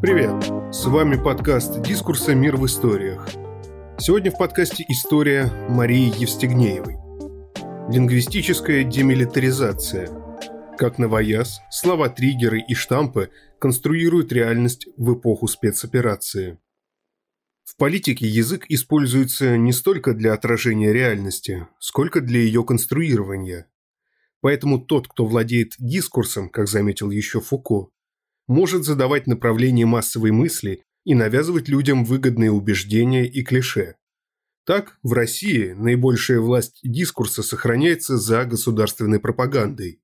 Привет! 0.00 0.44
С 0.72 0.86
вами 0.86 1.20
подкаст 1.20 1.82
«Дискурса. 1.82 2.32
Мир 2.32 2.56
в 2.56 2.64
историях». 2.66 3.28
Сегодня 3.98 4.30
в 4.30 4.38
подкасте 4.38 4.84
история 4.88 5.50
Марии 5.68 6.12
Евстигнеевой. 6.20 6.94
Лингвистическая 7.92 8.84
демилитаризация. 8.84 10.08
Как 10.78 10.98
новояз, 10.98 11.58
слова-триггеры 11.72 12.60
и 12.60 12.74
штампы 12.74 13.30
конструируют 13.58 14.32
реальность 14.32 14.86
в 14.96 15.14
эпоху 15.14 15.48
спецоперации. 15.48 16.60
В 17.64 17.76
политике 17.76 18.28
язык 18.28 18.66
используется 18.68 19.56
не 19.56 19.72
столько 19.72 20.14
для 20.14 20.32
отражения 20.32 20.92
реальности, 20.92 21.66
сколько 21.80 22.20
для 22.20 22.38
ее 22.38 22.62
конструирования. 22.62 23.66
Поэтому 24.42 24.78
тот, 24.78 25.08
кто 25.08 25.26
владеет 25.26 25.72
дискурсом, 25.80 26.50
как 26.50 26.68
заметил 26.68 27.10
еще 27.10 27.40
Фуко, 27.40 27.88
может 28.48 28.84
задавать 28.84 29.26
направление 29.26 29.86
массовой 29.86 30.32
мысли 30.32 30.82
и 31.04 31.14
навязывать 31.14 31.68
людям 31.68 32.04
выгодные 32.04 32.50
убеждения 32.50 33.26
и 33.26 33.44
клише. 33.44 33.94
Так, 34.64 34.98
в 35.02 35.12
России 35.12 35.72
наибольшая 35.72 36.40
власть 36.40 36.80
дискурса 36.82 37.42
сохраняется 37.42 38.18
за 38.18 38.44
государственной 38.44 39.20
пропагандой, 39.20 40.02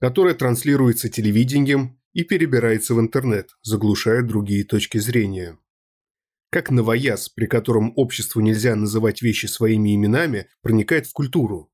которая 0.00 0.34
транслируется 0.34 1.08
телевидением 1.08 1.98
и 2.12 2.22
перебирается 2.22 2.94
в 2.94 3.00
интернет, 3.00 3.50
заглушая 3.62 4.22
другие 4.22 4.64
точки 4.64 4.98
зрения. 4.98 5.58
Как 6.50 6.70
новояз, 6.70 7.28
при 7.28 7.46
котором 7.46 7.92
обществу 7.96 8.40
нельзя 8.40 8.74
называть 8.74 9.20
вещи 9.20 9.46
своими 9.46 9.94
именами, 9.94 10.48
проникает 10.62 11.06
в 11.06 11.12
культуру. 11.12 11.70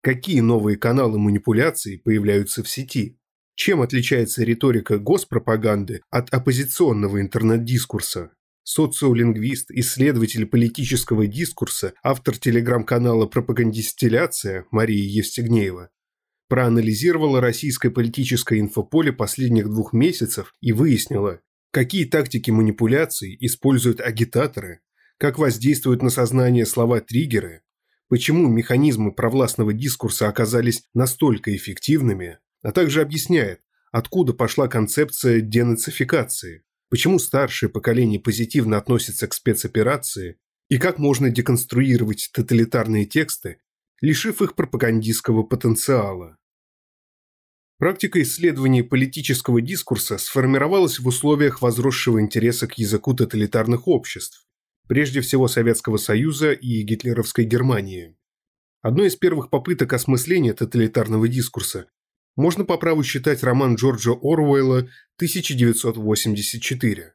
Какие 0.00 0.40
новые 0.40 0.76
каналы 0.76 1.18
манипуляций 1.18 1.98
появляются 1.98 2.62
в 2.62 2.68
сети? 2.68 3.18
Чем 3.56 3.80
отличается 3.80 4.44
риторика 4.44 4.98
госпропаганды 4.98 6.02
от 6.10 6.32
оппозиционного 6.32 7.22
интернет-дискурса? 7.22 8.30
Социолингвист, 8.62 9.70
исследователь 9.70 10.44
политического 10.44 11.26
дискурса, 11.26 11.94
автор 12.02 12.36
телеграм-канала 12.36 13.24
«Пропагандистиляция» 13.26 14.66
Мария 14.70 15.02
Евстигнеева 15.04 15.88
проанализировала 16.48 17.40
российское 17.40 17.90
политическое 17.90 18.60
инфополе 18.60 19.12
последних 19.12 19.68
двух 19.68 19.92
месяцев 19.94 20.52
и 20.60 20.72
выяснила, 20.72 21.40
какие 21.72 22.04
тактики 22.04 22.50
манипуляций 22.50 23.36
используют 23.40 24.00
агитаторы, 24.00 24.80
как 25.18 25.38
воздействуют 25.38 26.02
на 26.02 26.10
сознание 26.10 26.66
слова-триггеры, 26.66 27.62
почему 28.08 28.48
механизмы 28.48 29.12
провластного 29.12 29.72
дискурса 29.72 30.28
оказались 30.28 30.84
настолько 30.94 31.56
эффективными, 31.56 32.38
а 32.66 32.72
также 32.72 33.00
объясняет, 33.00 33.60
откуда 33.92 34.34
пошла 34.34 34.66
концепция 34.66 35.40
денацификации, 35.40 36.64
почему 36.90 37.20
старшее 37.20 37.70
поколение 37.70 38.18
позитивно 38.18 38.76
относится 38.76 39.28
к 39.28 39.34
спецоперации 39.34 40.40
и 40.68 40.78
как 40.78 40.98
можно 40.98 41.30
деконструировать 41.30 42.28
тоталитарные 42.32 43.04
тексты, 43.04 43.60
лишив 44.00 44.42
их 44.42 44.56
пропагандистского 44.56 45.44
потенциала. 45.44 46.38
Практика 47.78 48.20
исследования 48.20 48.82
политического 48.82 49.60
дискурса 49.60 50.18
сформировалась 50.18 50.98
в 50.98 51.06
условиях 51.06 51.62
возросшего 51.62 52.20
интереса 52.20 52.66
к 52.66 52.78
языку 52.78 53.14
тоталитарных 53.14 53.86
обществ, 53.86 54.44
прежде 54.88 55.20
всего 55.20 55.46
Советского 55.46 55.98
Союза 55.98 56.50
и 56.50 56.82
гитлеровской 56.82 57.44
Германии. 57.44 58.16
Одной 58.82 59.06
из 59.06 59.14
первых 59.14 59.50
попыток 59.50 59.92
осмысления 59.92 60.52
тоталитарного 60.52 61.28
дискурса 61.28 61.86
можно 62.36 62.64
по 62.64 62.76
праву 62.76 63.02
считать 63.02 63.42
роман 63.42 63.74
Джорджа 63.76 64.12
Оруэлла 64.12 64.88
«1984». 65.20 67.10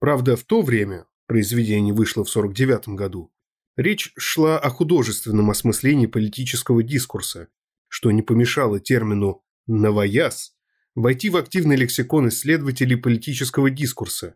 Правда, 0.00 0.36
в 0.36 0.44
то 0.44 0.62
время, 0.62 1.04
произведение 1.26 1.94
вышло 1.94 2.24
в 2.24 2.30
1949 2.30 2.96
году, 2.96 3.30
речь 3.76 4.12
шла 4.16 4.58
о 4.58 4.70
художественном 4.70 5.50
осмыслении 5.50 6.06
политического 6.06 6.82
дискурса, 6.82 7.48
что 7.88 8.10
не 8.10 8.22
помешало 8.22 8.80
термину 8.80 9.44
«новояз» 9.66 10.56
войти 10.94 11.28
в 11.30 11.36
активный 11.36 11.76
лексикон 11.76 12.28
исследователей 12.28 12.96
политического 12.96 13.70
дискурса 13.70 14.34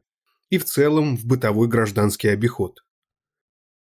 и 0.51 0.59
в 0.59 0.65
целом 0.65 1.17
в 1.17 1.25
бытовой 1.27 1.67
гражданский 1.67 2.29
обиход. 2.29 2.85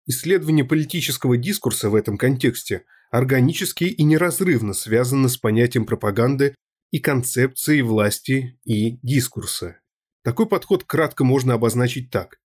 Исследование 0.06 0.64
политического 0.66 1.38
дискурса 1.38 1.90
в 1.90 1.96
этом 1.96 2.18
контексте– 2.18 2.86
органически 3.12 3.86
и 3.86 4.04
неразрывно 4.04 4.74
связано 4.74 5.30
с 5.30 5.38
понятием 5.38 5.86
пропаганды 5.86 6.56
и 6.92 7.00
концепцией 7.00 7.82
власти 7.82 8.60
и 8.64 8.98
дискурса. 9.02 9.80
Такой 10.24 10.48
подход 10.48 10.84
кратко 10.84 11.24
можно 11.24 11.54
обозначить 11.54 12.12
так. 12.12 12.38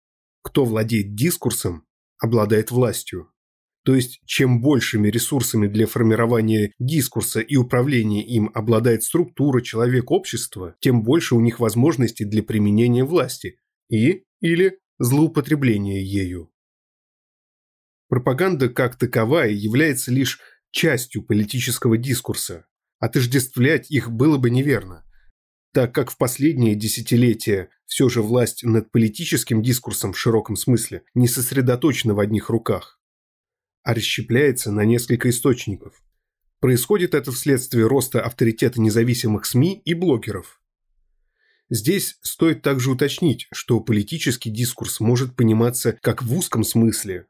Кто 0.43 0.65
владеет 0.65 1.15
дискурсом, 1.15 1.87
обладает 2.19 2.71
властью. 2.71 3.33
То 3.85 3.95
есть, 3.95 4.21
чем 4.27 4.61
большими 4.61 5.09
ресурсами 5.09 5.67
для 5.67 5.87
формирования 5.87 6.73
дискурса 6.79 7.41
и 7.41 7.57
управления 7.57 8.23
им 8.23 8.51
обладает 8.53 9.03
структура, 9.03 9.63
человек, 9.63 10.11
общество, 10.11 10.77
тем 10.81 11.03
больше 11.03 11.35
у 11.35 11.41
них 11.41 11.61
возможностей 11.61 12.27
для 12.27 12.43
применения 12.43 13.05
власти 13.05 13.59
и 13.89 14.25
или 14.41 14.79
злоупотребления 14.99 16.03
ею. 16.03 16.51
Пропаганда 18.09 18.69
как 18.69 18.97
таковая 18.97 19.51
является 19.51 20.11
лишь 20.11 20.41
частью 20.71 21.23
политического 21.23 21.97
дискурса. 21.97 22.67
Отождествлять 22.99 23.91
их 23.91 24.11
было 24.11 24.37
бы 24.37 24.51
неверно, 24.51 25.05
так 25.73 25.95
как 25.95 26.11
в 26.11 26.17
последние 26.17 26.75
десятилетия 26.75 27.71
все 27.87 28.09
же 28.09 28.23
власть 28.23 28.63
над 28.63 28.91
политическим 28.91 29.63
дискурсом 29.63 30.13
в 30.13 30.19
широком 30.19 30.57
смысле 30.57 31.03
не 31.15 31.29
сосредоточена 31.29 32.15
в 32.15 32.21
одних 32.21 32.51
руках, 32.51 33.01
а 33.83 33.95
расщепляется 33.95 34.71
на 34.71 34.85
несколько 34.85 35.31
источников. 35.31 36.03
Происходит 36.61 37.15
это 37.15 37.33
вследствие 37.33 37.87
роста 37.87 38.23
авторитета 38.23 38.81
независимых 38.81 39.47
СМИ 39.47 39.81
и 39.85 39.95
блогеров. 39.95 40.61
Здесь 41.71 42.19
стоит 42.21 42.63
также 42.63 42.91
уточнить, 42.91 43.47
что 43.53 43.81
политический 43.81 44.51
дискурс 44.51 45.01
может 45.01 45.37
пониматься 45.37 45.97
как 46.03 46.23
в 46.23 46.37
узком 46.37 46.65
смысле, 46.65 47.27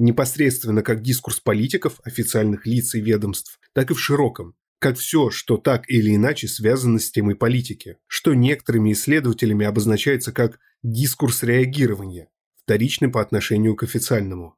непосредственно 0.00 0.82
как 0.82 1.02
дискурс 1.02 1.40
политиков, 1.40 2.00
официальных 2.04 2.66
лиц 2.66 2.94
и 2.94 3.00
ведомств, 3.00 3.60
так 3.72 3.90
и 3.90 3.94
в 3.94 4.00
широком, 4.00 4.54
как 4.78 4.96
все, 4.98 5.30
что 5.30 5.58
так 5.58 5.88
или 5.88 6.16
иначе 6.16 6.48
связано 6.48 6.98
с 6.98 7.10
темой 7.10 7.36
политики, 7.36 7.98
что 8.06 8.34
некоторыми 8.34 8.92
исследователями 8.92 9.66
обозначается 9.66 10.32
как 10.32 10.58
дискурс 10.82 11.42
реагирования, 11.42 12.28
вторичный 12.56 13.08
по 13.08 13.20
отношению 13.20 13.76
к 13.76 13.82
официальному. 13.82 14.56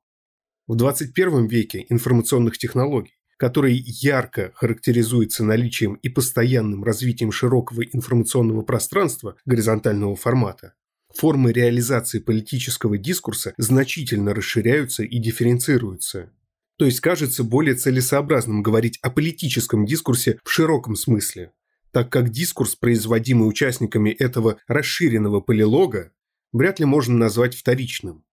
В 0.69 0.77
21 0.77 1.49
веке 1.49 1.85
информационных 1.89 2.57
технологий, 2.57 3.19
который 3.37 3.75
ярко 3.75 4.53
характеризуется 4.55 5.43
наличием 5.43 5.95
и 5.95 6.09
постоянным 6.09 6.85
развитием 6.85 7.33
широкого 7.33 7.83
информационного 7.83 8.63
пространства 8.63 9.35
горизонтального 9.45 10.15
формата, 10.15 10.75
формы 11.15 11.53
реализации 11.53 12.19
политического 12.19 12.99
дискурса 12.99 13.55
значительно 13.57 14.35
расширяются 14.35 15.03
и 15.03 15.19
дифференцируются. 15.19 16.31
То 16.79 16.87
есть 16.87 17.01
кажется 17.01 17.45
более 17.45 17.75
целесообразным 17.75 18.63
говорить 18.63 18.99
о 19.03 19.11
политическом 19.11 19.87
дискурсе 19.87 20.39
в 20.43 20.51
широком 20.51 20.97
смысле, 20.97 21.53
так 21.93 22.11
как 22.11 22.31
дискурс, 22.31 22.75
производимый 22.75 23.49
участниками 23.49 24.11
этого 24.11 24.59
расширенного 24.67 25.41
полилога, 25.41 26.13
вряд 26.53 26.81
ли 26.81 26.87
можно 26.87 27.17
назвать 27.17 27.55
вторичным. 27.55 28.25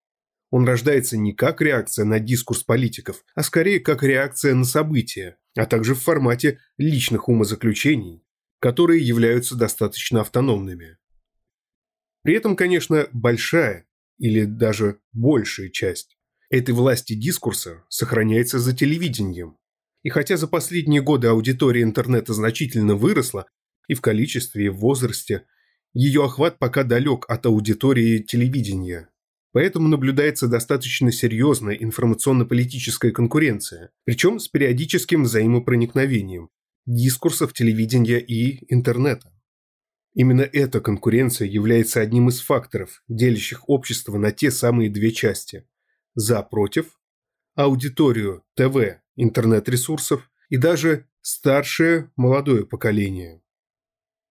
Он 0.51 0.66
рождается 0.66 1.16
не 1.18 1.34
как 1.34 1.62
реакция 1.62 2.06
на 2.06 2.19
дискурс 2.19 2.63
политиков, 2.63 3.23
а 3.35 3.44
скорее 3.44 3.79
как 3.79 4.01
реакция 4.01 4.56
на 4.56 4.66
события, 4.66 5.38
а 5.56 5.66
также 5.66 5.94
в 5.94 6.01
формате 6.01 6.59
личных 6.78 7.29
умозаключений, 7.29 8.24
которые 8.59 9.06
являются 9.06 9.56
достаточно 9.56 10.21
автономными. 10.21 10.98
При 12.29 12.35
этом, 12.35 12.55
конечно, 12.55 13.07
большая 13.11 13.87
или 14.19 14.45
даже 14.45 14.99
большая 15.13 15.69
часть 15.69 16.15
этой 16.51 16.75
власти 16.75 17.15
дискурса 17.15 17.83
сохраняется 17.89 18.59
за 18.59 18.75
телевидением. 18.77 19.57
И 20.03 20.09
хотя 20.09 20.37
за 20.37 20.45
последние 20.45 21.01
годы 21.01 21.29
аудитория 21.29 21.81
интернета 21.81 22.35
значительно 22.35 22.93
выросла 22.93 23.47
и 23.87 23.95
в 23.95 24.01
количестве, 24.01 24.65
и 24.65 24.69
в 24.69 24.75
возрасте, 24.75 25.47
ее 25.93 26.23
охват 26.23 26.59
пока 26.59 26.83
далек 26.83 27.25
от 27.27 27.47
аудитории 27.47 28.19
телевидения. 28.19 29.09
Поэтому 29.51 29.87
наблюдается 29.87 30.47
достаточно 30.47 31.11
серьезная 31.11 31.73
информационно-политическая 31.73 33.09
конкуренция, 33.09 33.89
причем 34.05 34.37
с 34.37 34.47
периодическим 34.47 35.23
взаимопроникновением 35.23 36.51
дискурсов 36.85 37.53
телевидения 37.53 38.19
и 38.19 38.71
интернета. 38.71 39.31
Именно 40.19 40.42
эта 40.42 40.81
конкуренция 40.81 41.48
является 41.48 42.01
одним 42.01 42.27
из 42.27 42.42
факторов, 42.42 43.01
делящих 43.07 43.69
общество 43.69 44.18
на 44.18 44.33
те 44.33 44.51
самые 44.51 44.89
две 44.89 45.13
части– 45.13 45.66
за-против, 46.13 47.00
аудиторию 47.56 48.44
ТВ, 48.54 49.00
интернет-ресурсов 49.16 50.30
и 50.50 50.57
даже 50.57 51.06
старшее 51.21 52.12
молодое 52.18 52.66
поколение. 52.66 53.42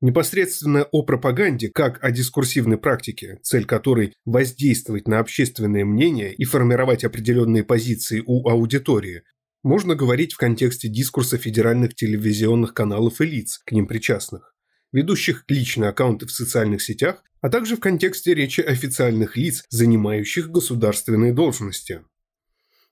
Непосредственно 0.03 0.87
о 0.93 1.05
пропаганде, 1.05 1.71
как 1.71 2.05
о 2.05 2.11
дискурсивной 2.11 2.77
практике, 2.77 3.39
цель 3.43 3.65
которой– 3.65 4.13
воздействовать 4.27 5.09
на 5.09 5.21
общественное 5.21 5.87
мнение 5.87 6.35
и 6.35 6.45
формировать 6.45 7.03
определенные 7.03 7.65
позиции 7.65 8.23
у 8.27 8.47
аудитории, 8.47 9.23
можно 9.63 9.95
говорить 9.95 10.35
в 10.35 10.37
контексте 10.37 10.89
дискурса 10.89 11.39
федеральных 11.39 11.95
телевизионных 11.95 12.75
каналов 12.75 13.23
и 13.23 13.25
лиц, 13.25 13.63
к 13.65 13.73
ним 13.73 13.87
причастных, 13.87 14.55
ведущих 14.93 15.45
личные 15.49 15.91
аккаунты 15.91 16.27
в 16.27 16.31
социальных 16.31 16.83
сетях, 16.83 17.23
а 17.41 17.51
также 17.51 17.77
в 17.77 17.81
контексте 17.81 18.35
речи 18.35 18.61
официальных 18.61 19.37
лиц, 19.37 19.65
занимающих 19.69 20.51
государственные 20.51 21.33
должности. 21.33 22.03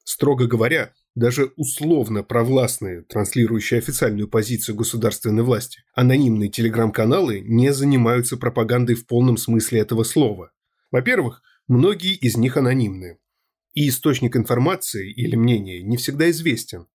Строго 0.05 0.47
говоря, 0.47 0.93
даже 1.17 1.53
условно 1.57 2.23
провластные, 2.23 3.03
транслирующие 3.03 3.79
официальную 3.79 4.29
позицию 4.29 4.77
государственной 4.77 5.43
власти, 5.43 5.83
анонимные 5.95 6.49
телеграм-каналы 6.49 7.41
не 7.41 7.73
занимаются 7.73 8.37
пропагандой 8.37 8.95
в 8.95 9.07
полном 9.07 9.37
смысле 9.37 9.81
этого 9.81 10.05
слова. 10.05 10.53
Во-первых, 10.93 11.43
многие 11.67 12.15
из 12.15 12.37
них 12.37 12.57
анонимны. 12.57 13.19
И 13.73 13.89
источник 13.89 14.37
информации 14.37 15.11
или 15.11 15.35
мнения 15.35 15.83
не 15.83 15.97
всегда 15.97 16.31
известен. 16.31 16.87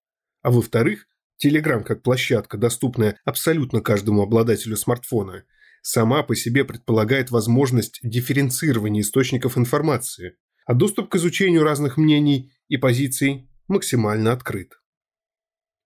А 0.42 0.51
во-вторых, 0.51 1.07
Telegram 1.43 1.83
как 1.83 2.03
площадка, 2.03 2.57
доступная 2.57 3.19
абсолютно 3.25 3.81
каждому 3.81 4.21
обладателю 4.21 4.77
смартфона, 4.77 5.43
сама 5.81 6.23
по 6.23 6.35
себе 6.35 6.63
предполагает 6.65 7.31
возможность 7.31 7.99
дифференцирования 8.03 9.01
источников 9.01 9.57
информации, 9.57 10.35
а 10.65 10.73
доступ 10.73 11.09
к 11.09 11.15
изучению 11.15 11.63
разных 11.63 11.97
мнений 11.97 12.51
и 12.67 12.77
позиций 12.77 13.49
максимально 13.67 14.31
открыт. 14.31 14.73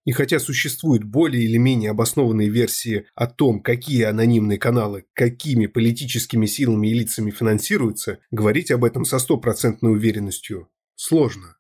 И 0.04 0.12
хотя 0.12 0.40
существуют 0.40 1.04
более 1.04 1.44
или 1.44 1.58
менее 1.58 1.90
обоснованные 1.90 2.48
версии 2.48 3.08
о 3.16 3.26
том, 3.26 3.62
какие 3.62 4.04
анонимные 4.04 4.60
каналы 4.60 5.06
какими 5.14 5.66
политическими 5.66 6.46
силами 6.46 6.90
и 6.90 6.94
лицами 6.94 7.32
финансируются, 7.32 8.20
говорить 8.30 8.70
об 8.70 8.84
этом 8.84 9.04
со 9.04 9.18
стопроцентной 9.18 9.94
уверенностью 9.94 10.70
сложно. 10.96 11.58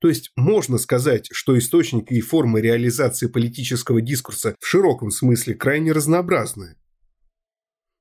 То 0.00 0.08
есть 0.08 0.30
можно 0.36 0.78
сказать, 0.78 1.28
что 1.32 1.58
источники 1.58 2.14
и 2.14 2.20
формы 2.20 2.60
реализации 2.60 3.26
политического 3.26 4.00
дискурса 4.00 4.54
в 4.60 4.66
широком 4.66 5.10
смысле 5.10 5.54
крайне 5.54 5.92
разнообразны. 5.92 6.76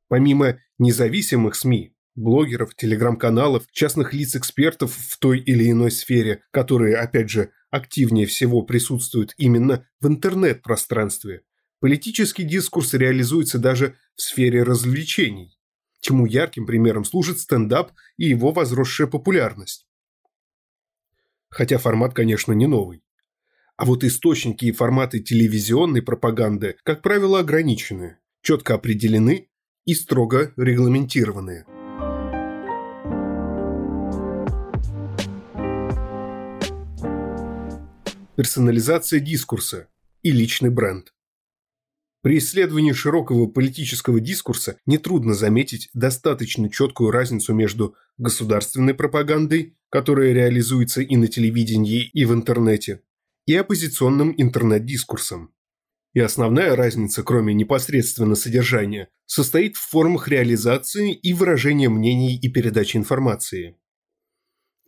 Помимо 0.08 0.60
независимых 0.78 1.56
СМИ, 1.56 1.96
блогеров, 2.16 2.76
телеграм-каналов, 2.76 3.66
частных 3.72 4.14
лиц-экспертов 4.14 4.94
в 4.94 5.18
той 5.18 5.40
или 5.40 5.70
иной 5.70 5.92
сфере, 5.92 6.44
которые, 6.52 6.98
опять 6.98 7.30
же, 7.30 7.52
активнее 7.70 8.26
всего 8.26 8.62
присутствуют 8.62 9.34
именно 9.38 9.88
в 10.00 10.08
интернет-пространстве. 10.08 11.42
Политический 11.80 12.44
дискурс 12.44 12.94
реализуется 12.94 13.60
даже 13.60 13.96
в 14.16 14.22
сфере 14.22 14.64
развлечений, 14.64 15.58
чему 16.00 16.26
ярким 16.26 16.66
примером 16.66 17.06
служит 17.06 17.40
стендап 17.40 17.92
и 18.18 18.30
его 18.30 18.52
возросшая 18.52 19.08
популярность. 19.08 19.87
Хотя 21.50 21.78
формат, 21.78 22.14
конечно, 22.14 22.54
не 22.54 22.68
новый. 22.68 23.04
А 23.78 23.86
вот 23.86 24.04
источники 24.04 24.66
и 24.66 24.72
форматы 24.72 25.20
телевизионной 25.20 26.02
пропаганды, 26.02 26.76
как 26.84 27.02
правило, 27.02 27.40
ограничены, 27.40 28.18
четко 28.42 28.74
определены 28.74 29.50
и 29.86 29.94
строго 29.94 30.52
регламентированы. 30.58 31.66
персонализация 38.38 39.20
дискурса 39.20 39.88
и 40.22 40.32
личный 40.32 40.70
бренд. 40.70 41.12
При 42.22 42.38
исследовании 42.38 42.92
широкого 42.92 43.48
политического 43.48 44.20
дискурса 44.20 44.78
нетрудно 44.86 45.34
заметить 45.34 45.90
достаточно 45.96 46.70
четкую 46.70 47.10
разницу 47.10 47.56
между 47.56 47.96
государственной 48.20 48.94
пропагандой, 48.94 49.77
которая 49.90 50.34
реализуется 50.34 51.02
и 51.02 51.16
на 51.16 51.28
телевидении, 51.28 52.10
и 52.14 52.26
в 52.26 52.34
интернете, 52.34 53.02
и 53.46 53.56
оппозиционным 53.56 54.34
интернет-дискурсом. 54.38 55.54
И 56.14 56.20
основная 56.20 56.76
разница, 56.76 57.24
кроме 57.24 57.54
непосредственно 57.54 58.36
содержания, 58.36 59.10
состоит 59.26 59.76
в 59.76 59.90
формах 59.90 60.28
реализации 60.28 61.14
и 61.14 61.34
выражения 61.34 61.90
мнений 61.90 62.38
и 62.38 62.50
передачи 62.50 62.98
информации 62.98 63.76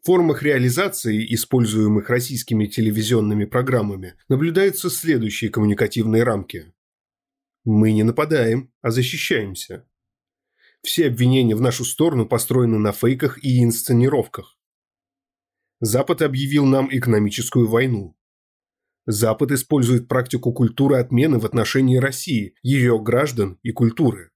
формах 0.03 0.43
реализации, 0.43 1.23
используемых 1.33 2.09
российскими 2.09 2.65
телевизионными 2.65 3.45
программами, 3.45 4.15
наблюдаются 4.27 4.89
следующие 4.89 5.51
коммуникативные 5.51 6.23
рамки. 6.23 6.73
Мы 7.63 7.91
не 7.91 8.03
нападаем, 8.03 8.71
а 8.81 8.91
защищаемся. 8.91 9.87
Все 10.81 11.07
обвинения 11.07 11.55
в 11.55 11.61
нашу 11.61 11.85
сторону 11.85 12.25
построены 12.25 12.79
на 12.79 12.91
фейках 12.91 13.43
и 13.43 13.63
инсценировках. 13.63 14.57
Запад 15.81 16.21
объявил 16.21 16.65
нам 16.65 16.89
экономическую 16.91 17.67
войну. 17.67 18.17
Запад 19.05 19.51
использует 19.51 20.07
практику 20.07 20.51
культуры 20.51 20.97
отмены 20.97 21.39
в 21.39 21.45
отношении 21.45 21.97
России, 21.97 22.53
ее 22.61 22.99
граждан 23.01 23.57
и 23.63 23.71
культуры. 23.71 24.31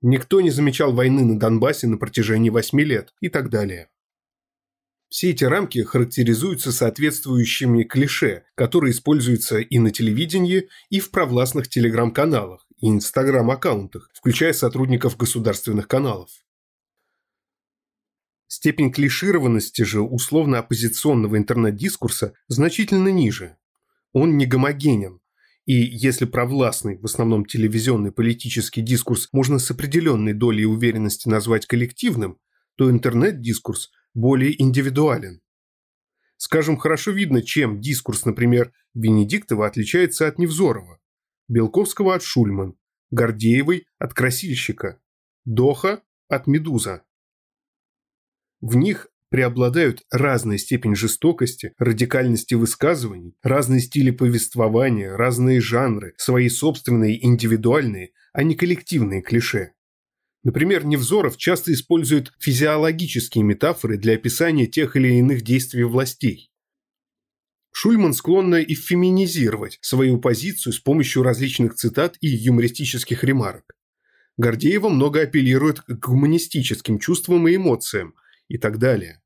Никто 0.00 0.40
не 0.40 0.50
замечал 0.50 0.92
войны 0.92 1.24
на 1.24 1.38
Донбассе 1.38 1.86
на 1.86 1.98
протяжении 1.98 2.50
восьми 2.50 2.84
лет 2.84 3.14
и 3.20 3.28
так 3.28 3.50
далее. 3.50 3.90
Все 5.08 5.30
эти 5.30 5.44
рамки 5.44 5.82
характеризуются 5.82 6.72
соответствующими 6.72 7.84
клише, 7.84 8.44
которые 8.54 8.92
используются 8.92 9.58
и 9.58 9.78
на 9.78 9.90
телевидении, 9.90 10.68
и 10.90 11.00
в 11.00 11.10
провластных 11.10 11.68
телеграм-каналах, 11.68 12.66
и 12.80 12.88
инстаграм-аккаунтах, 12.88 14.10
включая 14.14 14.52
сотрудников 14.52 15.16
государственных 15.16 15.86
каналов. 15.86 16.30
Степень 18.48 18.92
клишированности 18.92 19.82
же 19.82 20.00
условно-оппозиционного 20.00 21.36
интернет-дискурса 21.36 22.34
значительно 22.48 23.08
ниже. 23.08 23.56
Он 24.12 24.36
не 24.36 24.46
гомогенен, 24.46 25.20
и 25.66 25.74
если 25.74 26.26
провластный, 26.26 26.96
в 26.98 27.04
основном 27.04 27.44
телевизионный 27.44 28.12
политический 28.12 28.82
дискурс 28.82 29.28
можно 29.32 29.58
с 29.58 29.68
определенной 29.70 30.32
долей 30.32 30.64
уверенности 30.64 31.28
назвать 31.28 31.66
коллективным, 31.66 32.38
то 32.76 32.88
интернет-дискурс 32.88 33.90
более 34.14 34.60
индивидуален. 34.62 35.40
Скажем, 36.36 36.76
хорошо 36.76 37.10
видно, 37.10 37.42
чем 37.42 37.80
дискурс, 37.80 38.24
например, 38.24 38.72
Венедиктова 38.94 39.66
отличается 39.66 40.28
от 40.28 40.38
Невзорова, 40.38 41.00
Белковского 41.48 42.14
от 42.14 42.22
Шульман, 42.22 42.76
Гордеевой 43.10 43.86
от 43.98 44.14
Красильщика, 44.14 45.00
Доха 45.44 46.00
от 46.28 46.46
Медуза. 46.46 47.02
В 48.60 48.76
них 48.76 49.08
преобладают 49.28 50.02
разная 50.10 50.58
степень 50.58 50.94
жестокости, 50.94 51.72
радикальности 51.78 52.54
высказываний, 52.54 53.34
разные 53.42 53.80
стили 53.80 54.10
повествования, 54.10 55.16
разные 55.16 55.60
жанры, 55.60 56.14
свои 56.16 56.48
собственные 56.48 57.24
индивидуальные, 57.24 58.12
а 58.32 58.42
не 58.42 58.54
коллективные 58.54 59.22
клише. 59.22 59.72
Например, 60.42 60.86
Невзоров 60.86 61.36
часто 61.36 61.72
использует 61.72 62.32
физиологические 62.38 63.42
метафоры 63.42 63.98
для 63.98 64.14
описания 64.14 64.66
тех 64.66 64.94
или 64.94 65.14
иных 65.14 65.42
действий 65.42 65.82
властей. 65.82 66.50
Шульман 67.72 68.14
склонна 68.14 68.62
эфеминизировать 68.62 69.78
свою 69.82 70.18
позицию 70.18 70.72
с 70.72 70.78
помощью 70.78 71.22
различных 71.24 71.74
цитат 71.74 72.16
и 72.20 72.28
юмористических 72.28 73.22
ремарок. 73.24 73.76
Гордеева 74.38 74.88
много 74.88 75.22
апеллирует 75.22 75.80
к 75.80 75.90
гуманистическим 75.90 76.98
чувствам 76.98 77.48
и 77.48 77.56
эмоциям 77.56 78.14
и 78.48 78.58
так 78.58 78.78
далее. 78.78 79.20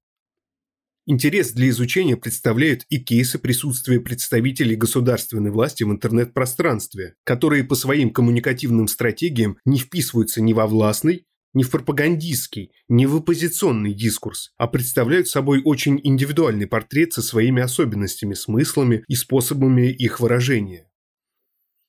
Интерес 1.06 1.52
для 1.52 1.70
изучения 1.70 2.16
представляют 2.16 2.84
и 2.88 3.00
кейсы 3.00 3.38
присутствия 3.38 4.00
представителей 4.00 4.76
государственной 4.76 5.50
власти 5.50 5.82
в 5.82 5.90
интернет-пространстве, 5.90 7.14
которые 7.24 7.64
по 7.64 7.74
своим 7.74 8.10
коммуникативным 8.10 8.86
стратегиям 8.86 9.56
не 9.64 9.78
вписываются 9.78 10.40
ни 10.40 10.52
во 10.52 10.66
властный, 10.66 11.26
ни 11.52 11.62
в 11.62 11.70
пропагандистский, 11.70 12.70
ни 12.88 13.06
в 13.06 13.16
оппозиционный 13.16 13.92
дискурс, 13.92 14.52
а 14.56 14.68
представляют 14.68 15.26
собой 15.26 15.62
очень 15.64 16.00
индивидуальный 16.02 16.66
портрет 16.66 17.12
со 17.12 17.22
своими 17.22 17.62
особенностями, 17.62 18.34
смыслами 18.34 19.02
и 19.08 19.14
способами 19.14 19.90
их 19.90 20.20
выражения. 20.20 20.86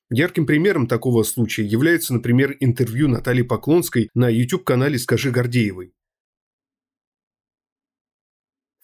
Ярким 0.10 0.46
примером 0.46 0.88
такого 0.88 1.24
случая 1.24 1.66
является, 1.66 2.14
например, 2.14 2.58
интервью 2.60 3.08
Натальи 3.08 3.44
Поклонской 3.44 4.10
на 4.14 4.30
YouTube-канале 4.30 4.98
«Скажи 4.98 5.32
Гордеевой», 5.32 5.94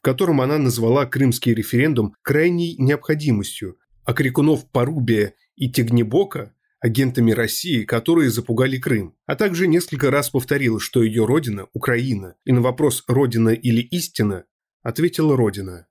котором 0.07 0.39
она 0.39 0.57
назвала 0.57 1.05
крымский 1.05 1.53
референдум 1.53 2.15
крайней 2.21 2.77
необходимостью, 2.77 3.77
а 4.05 4.13
Крикунов 4.13 4.71
Порубия 4.71 5.33
и 5.57 5.69
Тегнебока– 5.69 6.55
агентами 6.79 7.31
России, 7.31 7.83
которые 7.83 8.29
запугали 8.29 8.77
Крым, 8.77 9.17
а 9.25 9.35
также 9.35 9.67
несколько 9.67 10.09
раз 10.09 10.29
повторила, 10.29 10.79
что 10.79 11.03
ее 11.03 11.25
родина– 11.25 11.67
Украина, 11.73 12.35
и 12.45 12.53
на 12.53 12.61
вопрос 12.61 13.03
«Родина 13.09 13.49
или 13.49 13.81
истина?» 13.81 14.45
ответила 14.81 15.35
«Родина». 15.35 15.87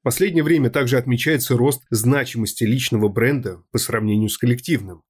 В 0.00 0.02
последнее 0.02 0.42
время 0.42 0.70
также 0.70 0.98
отмечается 0.98 1.56
рост 1.56 1.84
значимости 1.90 2.64
личного 2.64 3.08
бренда 3.08 3.62
по 3.70 3.78
сравнению 3.78 4.28
с 4.28 4.38
коллективным. 4.38 5.04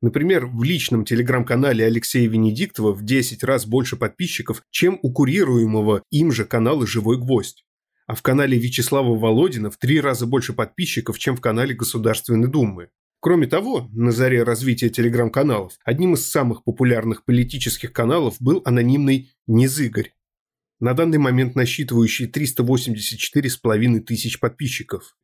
Например, 0.00 0.46
в 0.46 0.62
личном 0.62 1.04
телеграм-канале 1.04 1.84
Алексея 1.84 2.28
Венедиктова 2.28 2.92
в 2.92 3.04
10 3.04 3.42
раз 3.42 3.66
больше 3.66 3.96
подписчиков, 3.96 4.62
чем 4.70 4.98
у 5.02 5.12
курируемого 5.12 6.02
им 6.10 6.30
же 6.30 6.44
канала 6.44 6.86
«Живой 6.86 7.18
гвоздь». 7.18 7.64
А 8.06 8.14
в 8.14 8.22
канале 8.22 8.56
Вячеслава 8.58 9.18
Володина 9.18 9.70
в 9.70 9.76
три 9.76 10.00
раза 10.00 10.26
больше 10.26 10.52
подписчиков, 10.52 11.18
чем 11.18 11.36
в 11.36 11.40
канале 11.40 11.74
Государственной 11.74 12.48
Думы. 12.48 12.90
Кроме 13.20 13.48
того, 13.48 13.88
на 13.92 14.12
заре 14.12 14.44
развития 14.44 14.88
телеграм-каналов, 14.88 15.74
одним 15.84 16.14
из 16.14 16.30
самых 16.30 16.62
популярных 16.62 17.24
политических 17.24 17.92
каналов 17.92 18.36
был 18.40 18.62
анонимный 18.64 19.32
Незыгорь, 19.48 20.12
на 20.78 20.94
данный 20.94 21.18
момент 21.18 21.56
насчитывающий 21.56 22.30
384,5 22.30 24.00
тысяч 24.00 24.38
подписчиков. 24.38 25.16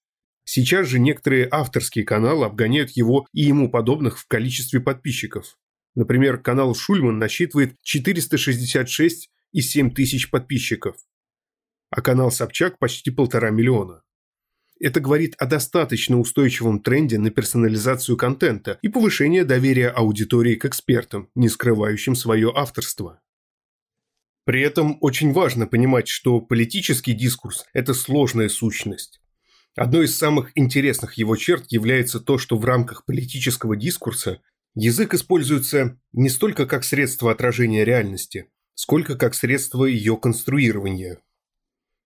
Сейчас 0.45 0.87
же 0.87 0.99
некоторые 0.99 1.49
авторские 1.51 2.05
каналы 2.05 2.47
обгоняют 2.47 2.91
его 2.91 3.27
и 3.33 3.43
ему 3.43 3.71
подобных 3.71 4.19
в 4.19 4.27
количестве 4.27 4.81
подписчиков. 4.81 5.59
Например, 5.95 6.39
канал 6.39 6.75
Шульман 6.75 7.19
насчитывает 7.19 7.77
466,7 7.85 9.91
тысяч 9.91 10.31
подписчиков, 10.31 10.97
а 11.91 12.03
канал 12.03 12.31
Собчак 12.31 12.79
почти 12.79 13.11
полтора 13.11 13.51
миллиона. 13.51 14.03
Это 14.81 15.01
говорит 15.01 15.35
о 15.39 15.47
достаточно 15.47 16.19
устойчивом 16.19 16.81
тренде 16.81 17.19
на 17.19 17.31
персонализацию 17.31 18.19
контента 18.19 18.79
и 18.83 18.89
повышение 18.89 19.45
доверия 19.45 19.89
аудитории 19.89 20.57
к 20.57 20.65
экспертам, 20.65 21.31
не 21.35 21.49
скрывающим 21.49 22.17
свое 22.17 22.53
авторство. 22.55 23.21
При 24.45 24.61
этом 24.61 24.99
очень 25.01 25.33
важно 25.33 25.67
понимать, 25.67 26.09
что 26.09 26.41
политический 26.41 27.15
дискурс– 27.15 27.65
это 27.73 27.95
сложная 27.95 28.51
сущность. 28.51 29.24
Одной 29.77 30.05
из 30.05 30.17
самых 30.17 30.53
интересных 30.55 31.15
его 31.15 31.35
черт 31.35 31.65
является 31.69 32.21
то, 32.21 32.39
что 32.39 32.57
в 32.57 32.65
рамках 32.65 33.05
политического 33.05 33.77
дискурса 33.77 34.41
язык 34.77 35.15
используется 35.15 35.99
не 36.13 36.29
столько 36.29 36.67
как 36.67 36.85
средство 36.85 37.33
отражения 37.33 37.85
реальности, 37.85 38.47
сколько 38.75 39.17
как 39.17 39.35
средство 39.35 39.85
ее 39.85 40.17
конструирования. 40.17 41.19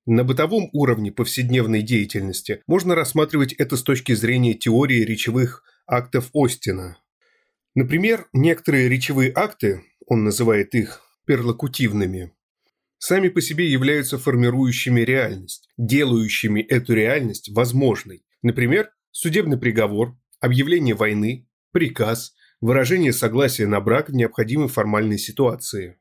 На 0.06 0.24
бытовом 0.24 0.70
уровне 0.72 1.12
повседневной 1.12 1.82
деятельности 1.82 2.62
можно 2.66 2.94
рассматривать 2.94 3.52
это 3.52 3.76
с 3.76 3.82
точки 3.82 4.14
зрения 4.14 4.54
теории 4.54 5.02
речевых 5.02 5.62
актов 5.86 6.30
Остина. 6.32 6.96
Например, 7.74 8.26
некоторые 8.32 8.88
речевые 8.88 9.30
акты, 9.34 9.82
он 10.06 10.24
называет 10.24 10.74
их 10.74 11.02
перлокутивными, 11.26 12.32
сами 12.98 13.28
по 13.28 13.40
себе 13.40 13.70
являются 13.70 14.18
формирующими 14.18 15.00
реальность, 15.00 15.68
делающими 15.76 16.60
эту 16.60 16.94
реальность 16.94 17.48
возможной. 17.50 18.24
Например, 18.42 18.90
судебный 19.10 19.58
приговор, 19.58 20.16
объявление 20.40 20.94
войны, 20.94 21.48
приказ, 21.72 22.34
выражение 22.60 23.12
согласия 23.12 23.66
на 23.66 23.80
брак 23.80 24.10
в 24.10 24.14
необходимой 24.14 24.68
формальной 24.68 25.18
ситуации. 25.18 25.98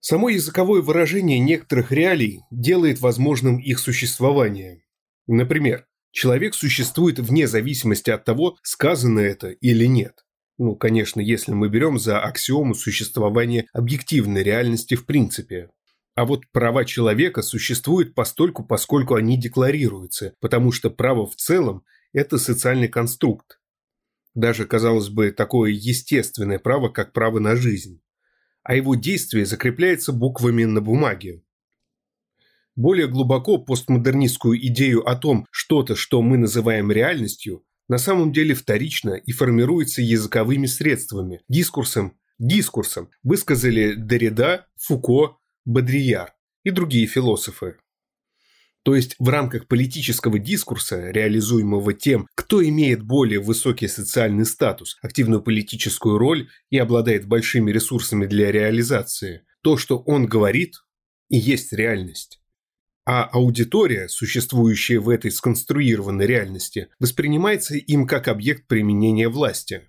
Само 0.00 0.30
языковое 0.30 0.82
выражение 0.82 1.38
некоторых 1.38 1.92
реалий 1.92 2.40
делает 2.50 3.00
возможным 3.00 3.58
их 3.58 3.78
существование. 3.78 4.82
Например, 5.28 5.86
человек 6.10 6.54
существует 6.54 7.20
вне 7.20 7.46
зависимости 7.46 8.10
от 8.10 8.24
того, 8.24 8.56
сказано 8.62 9.20
это 9.20 9.50
или 9.50 9.86
нет. 9.86 10.24
Ну, 10.58 10.74
конечно, 10.74 11.20
если 11.20 11.52
мы 11.52 11.68
берем 11.68 11.98
за 11.98 12.20
аксиому 12.20 12.74
существования 12.74 13.66
объективной 13.72 14.42
реальности 14.42 14.94
в 14.96 15.06
принципе. 15.06 15.70
А 16.14 16.26
вот 16.26 16.46
права 16.52 16.84
человека 16.84 17.40
существуют 17.42 18.14
постольку, 18.14 18.64
поскольку 18.64 19.14
они 19.14 19.38
декларируются, 19.38 20.34
потому 20.40 20.70
что 20.70 20.90
право 20.90 21.26
в 21.26 21.36
целом– 21.36 21.84
это 22.12 22.36
социальный 22.36 22.88
конструкт. 22.88 23.60
Даже, 24.34 24.66
казалось 24.66 25.08
бы, 25.08 25.30
такое 25.30 25.70
естественное 25.70 26.58
право, 26.58 26.90
как 26.90 27.12
право 27.12 27.38
на 27.38 27.56
жизнь. 27.56 28.02
А 28.62 28.74
его 28.74 28.94
действие 28.94 29.46
закрепляется 29.46 30.12
буквами 30.12 30.64
на 30.64 30.80
бумаге. 30.80 31.42
Более 32.76 33.08
глубоко 33.08 33.58
постмодернистскую 33.58 34.58
идею 34.66 35.06
о 35.08 35.16
том, 35.16 35.46
что-то, 35.50 35.94
что 35.94 36.22
мы 36.22 36.38
называем 36.38 36.90
реальностью, 36.90 37.64
на 37.88 37.98
самом 37.98 38.32
деле 38.32 38.54
вторично 38.54 39.10
и 39.10 39.32
формируется 39.32 40.00
языковыми 40.00 40.66
средствами, 40.66 41.42
дискурсом, 41.48 42.16
дискурсом, 42.38 43.10
высказали 43.22 43.96
Derrida, 43.98 44.62
Фуко, 44.78 45.36
Бодрияр 45.64 46.34
и 46.64 46.70
другие 46.70 47.06
философы. 47.06 47.76
То 48.82 48.96
есть 48.96 49.14
в 49.20 49.28
рамках 49.28 49.68
политического 49.68 50.40
дискурса, 50.40 51.10
реализуемого 51.10 51.94
тем, 51.94 52.26
кто 52.34 52.64
имеет 52.64 53.02
более 53.02 53.38
высокий 53.38 53.86
социальный 53.86 54.44
статус, 54.44 54.98
активную 55.02 55.40
политическую 55.40 56.18
роль 56.18 56.48
и 56.70 56.78
обладает 56.78 57.28
большими 57.28 57.70
ресурсами 57.70 58.26
для 58.26 58.50
реализации, 58.50 59.42
то, 59.62 59.76
что 59.76 59.98
он 59.98 60.26
говорит, 60.26 60.82
и 61.28 61.36
есть 61.36 61.72
реальность. 61.72 62.40
А 63.04 63.22
аудитория, 63.24 64.08
существующая 64.08 64.98
в 64.98 65.08
этой 65.08 65.30
сконструированной 65.30 66.26
реальности, 66.26 66.88
воспринимается 66.98 67.76
им 67.76 68.08
как 68.08 68.26
объект 68.26 68.66
применения 68.66 69.28
власти. 69.28 69.82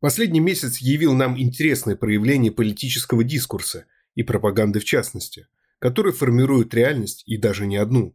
Последний 0.00 0.40
месяц 0.40 0.78
явил 0.78 1.12
нам 1.12 1.38
интересное 1.38 1.96
проявление 1.96 2.50
политического 2.50 3.24
дискурса– 3.24 3.84
и 4.20 4.22
пропаганды 4.22 4.80
в 4.80 4.84
частности, 4.84 5.46
которые 5.78 6.12
формируют 6.12 6.74
реальность 6.74 7.22
и 7.26 7.38
даже 7.38 7.66
не 7.66 7.78
одну. 7.78 8.14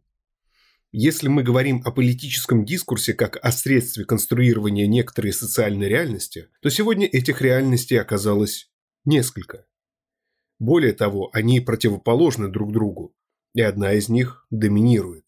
Если 0.92 1.26
мы 1.26 1.42
говорим 1.42 1.82
о 1.84 1.90
политическом 1.90 2.64
дискурсе 2.64 3.12
как 3.12 3.44
о 3.44 3.50
средстве 3.50 4.04
конструирования 4.04 4.86
некоторой 4.86 5.32
социальной 5.32 5.88
реальности, 5.88 6.48
то 6.62 6.70
сегодня 6.70 7.08
этих 7.08 7.42
реальностей 7.42 7.96
оказалось 7.96 8.70
несколько. 9.04 9.66
Более 10.60 10.92
того, 10.92 11.28
они 11.32 11.58
противоположны 11.58 12.48
друг 12.48 12.72
другу, 12.72 13.16
и 13.52 13.60
одна 13.60 13.92
из 13.94 14.08
них 14.08 14.46
доминирует. 14.50 15.24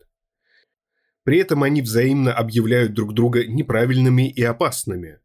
При 1.25 1.38
этом 1.38 1.64
они 1.64 1.82
взаимно 1.82 2.32
объявляют 2.32 2.94
друг 2.94 3.14
друга 3.14 3.44
неправильными 3.44 4.30
и 4.30 4.44
опасными, 4.44 5.18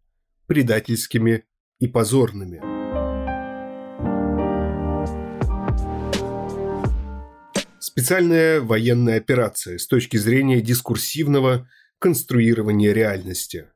предательскими 0.47 1.45
и 1.77 1.87
позорными. 1.87 2.72
Специальная 7.95 8.59
военная 8.59 9.17
операция 9.17 9.77
с 9.77 9.85
точки 9.85 10.17
зрения 10.17 10.61
дискурсивного 10.61 11.69
конструирования 11.99 12.91
реальности. 12.91 13.67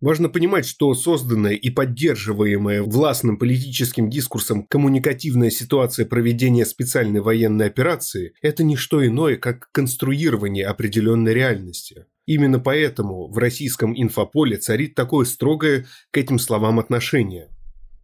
Важно 0.00 0.30
понимать, 0.30 0.64
что 0.64 0.94
созданная 0.94 1.52
и 1.52 1.68
поддерживаемая 1.68 2.82
властным 2.82 3.36
политическим 3.36 4.08
дискурсом 4.08 4.64
коммуникативная 4.64 5.50
ситуация 5.50 6.06
проведения 6.06 6.64
специальной 6.64 7.20
военной 7.20 7.66
операции– 7.66 8.32
это 8.40 8.64
не 8.64 8.76
что 8.76 9.06
иное, 9.06 9.36
как 9.36 9.68
конструирование 9.72 10.64
определенной 10.64 11.34
реальности. 11.34 12.06
Именно 12.24 12.60
поэтому 12.60 13.28
в 13.28 13.36
российском 13.36 13.92
инфополе 13.94 14.56
царит 14.56 14.94
такое 14.94 15.26
строгое 15.26 15.86
к 16.10 16.16
этим 16.16 16.38
словам 16.38 16.78
отношение. 16.78 17.50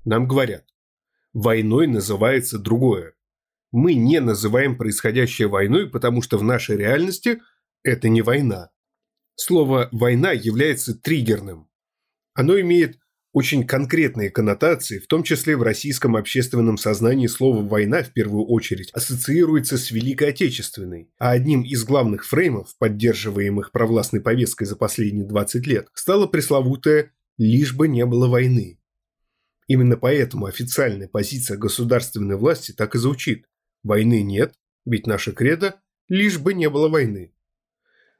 Нам 0.04 0.28
говорят, 0.28 0.66
войной 1.32 1.86
называется 1.86 2.58
другое 2.58 3.15
мы 3.76 3.94
не 3.94 4.20
называем 4.20 4.76
происходящее 4.76 5.48
войной, 5.48 5.88
потому 5.88 6.22
что 6.22 6.38
в 6.38 6.42
нашей 6.42 6.76
реальности 6.76 7.42
это 7.82 8.08
не 8.08 8.22
война. 8.22 8.70
Слово 9.34 9.88
«война» 9.92 10.32
является 10.32 10.94
триггерным. 10.94 11.68
Оно 12.32 12.58
имеет 12.58 12.98
очень 13.32 13.66
конкретные 13.66 14.30
коннотации, 14.30 14.98
в 14.98 15.06
том 15.06 15.22
числе 15.22 15.58
в 15.58 15.62
российском 15.62 16.16
общественном 16.16 16.78
сознании 16.78 17.26
слово 17.26 17.62
«война» 17.62 18.02
в 18.02 18.14
первую 18.14 18.46
очередь 18.46 18.90
ассоциируется 18.92 19.76
с 19.76 19.90
Великой 19.90 20.30
Отечественной, 20.30 21.10
а 21.18 21.32
одним 21.32 21.62
из 21.62 21.84
главных 21.84 22.24
фреймов, 22.24 22.74
поддерживаемых 22.78 23.72
провластной 23.72 24.22
повесткой 24.22 24.64
за 24.64 24.76
последние 24.76 25.26
20 25.26 25.66
лет, 25.66 25.88
стало 25.92 26.26
пресловутое 26.26 27.12
«лишь 27.36 27.74
бы 27.74 27.88
не 27.88 28.06
было 28.06 28.26
войны». 28.26 28.78
Именно 29.68 29.98
поэтому 29.98 30.46
официальная 30.46 31.08
позиция 31.08 31.58
государственной 31.58 32.36
власти 32.36 32.72
так 32.72 32.94
и 32.94 32.98
звучит. 32.98 33.44
Войны 33.86 34.22
нет, 34.22 34.52
ведь 34.84 35.06
наша 35.06 35.30
кредо– 35.30 35.80
лишь 36.08 36.40
бы 36.40 36.54
не 36.54 36.68
было 36.68 36.88
войны. 36.88 37.32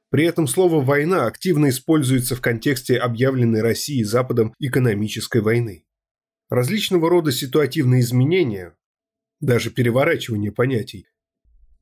При 0.09 0.23
этом 0.23 0.47
слово 0.47 0.81
«война» 0.81 1.25
активно 1.25 1.67
используется 1.67 2.37
в 2.37 2.41
контексте 2.41 2.97
объявленной 2.97 3.61
России 3.61 4.01
Западом 4.03 4.53
экономической 4.59 5.41
войны. 5.41 5.85
Различного 6.47 7.09
рода 7.09 7.33
ситуативные 7.33 7.99
изменения, 7.99 8.77
даже 9.41 9.69
переворачивание 9.69 10.53
понятий, 10.53 11.07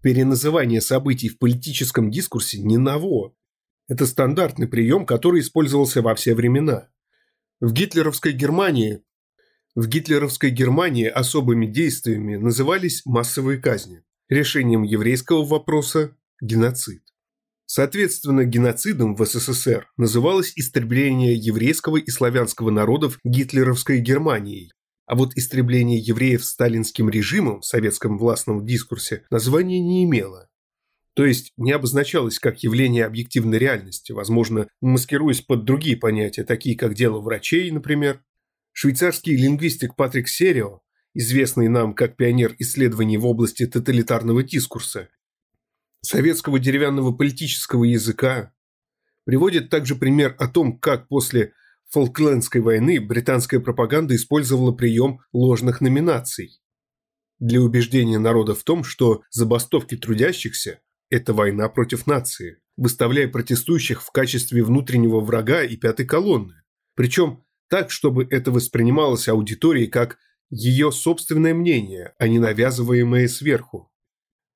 переназывание 0.01 0.81
событий 0.81 1.29
в 1.29 1.37
политическом 1.37 2.09
дискурсе 2.09 2.63
не 2.63 2.77
ново. 2.77 3.35
Это 3.87 4.07
стандартный 4.07 4.67
прием, 4.67 5.05
который 5.05 5.41
использовался 5.41 6.01
во 6.01 6.15
все 6.15 6.33
времена. 6.33 6.89
В 7.59 7.71
гитлеровской 7.71 8.31
Германии 8.31 9.03
в 9.75 9.87
гитлеровской 9.87 10.51
Германии 10.51 11.05
особыми 11.05 11.65
действиями 11.65 12.37
назывались 12.37 13.01
массовые 13.05 13.59
казни, 13.59 14.03
решением 14.29 14.83
еврейского 14.83 15.43
вопроса– 15.43 16.15
геноцид. 16.41 17.03
Соответственно, 17.65 18.45
геноцидом 18.45 19.15
в 19.15 19.25
СССР 19.25 19.87
называлось 19.97 20.53
истребление 20.55 21.35
еврейского 21.35 21.97
и 21.97 22.09
славянского 22.09 22.69
народов 22.69 23.19
гитлеровской 23.23 23.99
Германией, 23.99 24.71
а 25.07 25.15
вот 25.15 25.35
истребление 25.35 25.99
евреев 25.99 26.45
сталинским 26.45 27.09
режимом 27.09 27.61
в 27.61 27.65
советском 27.65 28.17
властном 28.17 28.65
дискурсе 28.65 29.23
названия 29.29 29.81
не 29.81 30.05
имело. 30.05 30.47
То 31.15 31.25
есть 31.25 31.53
не 31.57 31.71
обозначалось 31.71 32.39
как 32.39 32.63
явление 32.63 33.05
объективной 33.05 33.57
реальности, 33.57 34.11
возможно, 34.11 34.67
маскируясь 34.81 35.41
под 35.41 35.65
другие 35.65 35.97
понятия, 35.97 36.43
такие 36.43 36.77
как 36.77 36.93
дело 36.93 37.19
врачей, 37.19 37.71
например. 37.71 38.21
Швейцарский 38.77 39.37
лингвистик 39.37 39.95
Патрик 39.95 40.27
Серио, 40.27 40.81
известный 41.13 41.69
нам 41.69 41.93
как 41.95 42.17
пионер 42.17 42.57
исследований 42.59 43.15
в 43.17 43.25
области 43.25 43.65
тоталитарного 43.65 44.43
дискурса, 44.43 45.07
советского 46.01 46.59
деревянного 46.59 47.13
политического 47.13 47.85
языка, 47.85 48.51
приводит 49.23 49.69
также 49.69 49.95
пример 49.95 50.35
о 50.39 50.49
том, 50.49 50.77
как 50.77 51.07
после 51.07 51.53
Фолклендской 51.87 52.59
войны 52.59 52.99
британская 52.99 53.61
пропаганда 53.61 54.13
использовала 54.13 54.73
прием 54.73 55.21
ложных 55.31 55.79
номинаций 55.79 56.59
для 57.39 57.61
убеждения 57.61 58.19
народа 58.19 58.55
в 58.55 58.65
том, 58.65 58.83
что 58.83 59.23
забастовки 59.29 59.95
трудящихся 59.95 60.81
это 61.09 61.31
война 61.31 61.69
против 61.69 62.07
нации, 62.07 62.57
выставляя 62.75 63.29
протестующих 63.29 64.03
в 64.03 64.11
качестве 64.11 64.65
внутреннего 64.65 65.21
врага 65.21 65.63
и 65.63 65.77
пятой 65.77 66.05
колонны. 66.05 66.55
Причем 66.93 67.44
так, 67.69 67.91
чтобы 67.91 68.27
это 68.29 68.51
воспринималось 68.51 69.27
аудиторией 69.27 69.87
как 69.87 70.17
ее 70.49 70.91
собственное 70.91 71.53
мнение, 71.53 72.13
а 72.17 72.27
не 72.27 72.39
навязываемое 72.39 73.27
сверху. 73.27 73.91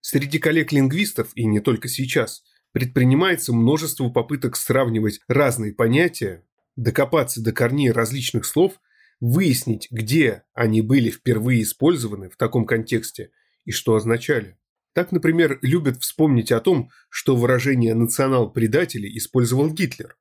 Среди 0.01 0.39
коллег-лингвистов, 0.39 1.31
и 1.35 1.45
не 1.45 1.59
только 1.59 1.87
сейчас, 1.87 2.43
предпринимается 2.71 3.53
множество 3.53 4.09
попыток 4.09 4.55
сравнивать 4.55 5.19
разные 5.27 5.73
понятия, 5.73 6.45
докопаться 6.75 7.41
до 7.41 7.51
корней 7.51 7.91
различных 7.91 8.45
слов, 8.45 8.79
выяснить, 9.19 9.87
где 9.91 10.43
они 10.53 10.81
были 10.81 11.09
впервые 11.09 11.63
использованы 11.63 12.29
в 12.29 12.37
таком 12.37 12.65
контексте 12.65 13.31
и 13.65 13.71
что 13.71 13.95
означали. 13.95 14.57
Так, 14.93 15.11
например, 15.11 15.59
любят 15.61 16.01
вспомнить 16.01 16.51
о 16.51 16.59
том, 16.59 16.89
что 17.09 17.35
выражение 17.35 17.93
«национал-предатели» 17.93 19.07
использовал 19.17 19.69
Гитлер. 19.69 20.17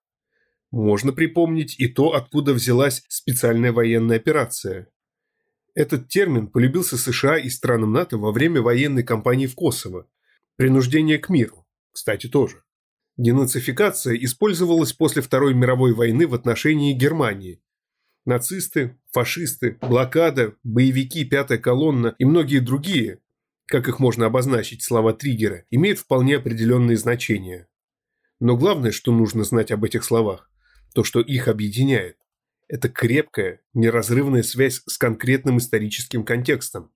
Можно 0.70 1.12
припомнить 1.12 1.78
и 1.78 1.88
то, 1.88 2.14
откуда 2.14 2.52
взялась 2.52 3.04
специальная 3.08 3.72
военная 3.72 4.16
операция. 4.16 4.88
Этот 5.74 6.08
термин 6.08 6.48
полюбился 6.48 6.98
США 6.98 7.38
и 7.38 7.48
странам 7.48 7.92
НАТО 7.92 8.18
во 8.18 8.32
время 8.32 8.60
военной 8.60 9.02
кампании 9.02 9.46
в 9.46 9.54
Косово. 9.54 10.06
Принуждение 10.56 11.18
к 11.18 11.28
миру, 11.28 11.66
кстати, 11.92 12.26
тоже. 12.26 12.62
Денацификация 13.16 14.14
использовалась 14.16 14.92
после 14.92 15.22
Второй 15.22 15.54
мировой 15.54 15.94
войны 15.94 16.26
в 16.26 16.34
отношении 16.34 16.92
Германии. 16.92 17.62
Нацисты, 18.24 18.98
фашисты, 19.10 19.78
блокада, 19.80 20.54
боевики, 20.62 21.24
пятая 21.24 21.58
колонна 21.58 22.14
и 22.18 22.24
многие 22.24 22.58
другие 22.58 23.20
как 23.68 23.86
их 23.86 24.00
можно 24.00 24.26
обозначить 24.26 24.82
слова 24.82 25.12
триггера, 25.12 25.64
имеют 25.70 25.98
вполне 25.98 26.36
определенные 26.36 26.96
значения. 26.96 27.68
Но 28.40 28.56
главное, 28.56 28.92
что 28.92 29.12
нужно 29.12 29.44
знать 29.44 29.70
об 29.70 29.84
этих 29.84 30.04
словах, 30.04 30.47
то, 30.94 31.04
что 31.04 31.20
их 31.20 31.48
объединяет, 31.48 32.18
это 32.68 32.88
крепкая, 32.88 33.62
неразрывная 33.72 34.42
связь 34.42 34.82
с 34.86 34.98
конкретным 34.98 35.58
историческим 35.58 36.24
контекстом. 36.24 36.92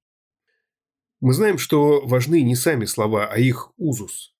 Мы 1.20 1.34
знаем, 1.34 1.56
что 1.56 2.04
важны 2.06 2.42
не 2.42 2.56
сами 2.56 2.84
слова, 2.84 3.26
а 3.26 3.38
их 3.38 3.72
узус. 3.76 4.34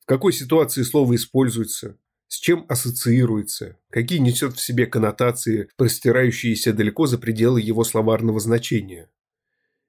В 0.00 0.06
какой 0.06 0.32
ситуации 0.32 0.82
слово 0.82 1.14
используется, 1.14 1.96
с 2.26 2.40
чем 2.40 2.64
ассоциируется, 2.68 3.78
какие 3.90 4.18
несет 4.18 4.56
в 4.56 4.60
себе 4.60 4.86
коннотации, 4.86 5.68
простирающиеся 5.76 6.72
далеко 6.72 7.06
за 7.06 7.18
пределы 7.18 7.60
его 7.60 7.84
словарного 7.84 8.40
значения. 8.40 9.10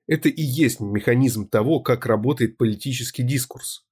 Это 0.08 0.30
и 0.30 0.42
есть 0.42 0.82
механизм 0.82 1.48
того, 1.48 1.80
как 1.80 2.06
работает 2.06 2.58
политический 2.58 3.24
дискурс. 3.24 3.88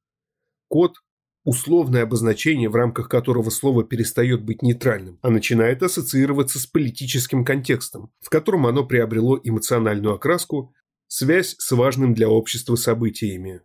Код– 0.67 0.97
условное 1.43 2.03
обозначение, 2.03 2.69
в 2.69 2.75
рамках 2.75 3.09
которого 3.09 3.49
слово 3.49 3.83
перестает 3.83 4.43
быть 4.43 4.61
нейтральным, 4.61 5.19
а 5.21 5.29
начинает 5.29 5.81
ассоциироваться 5.81 6.59
с 6.59 6.67
политическим 6.67 7.43
контекстом, 7.43 8.11
в 8.19 8.29
котором 8.29 8.67
оно 8.67 8.85
приобрело 8.85 9.39
эмоциональную 9.43 10.15
окраску, 10.15 10.73
связь 11.07 11.55
с 11.57 11.71
важным 11.71 12.13
для 12.13 12.29
общества 12.29 12.75
событиями. 12.75 13.61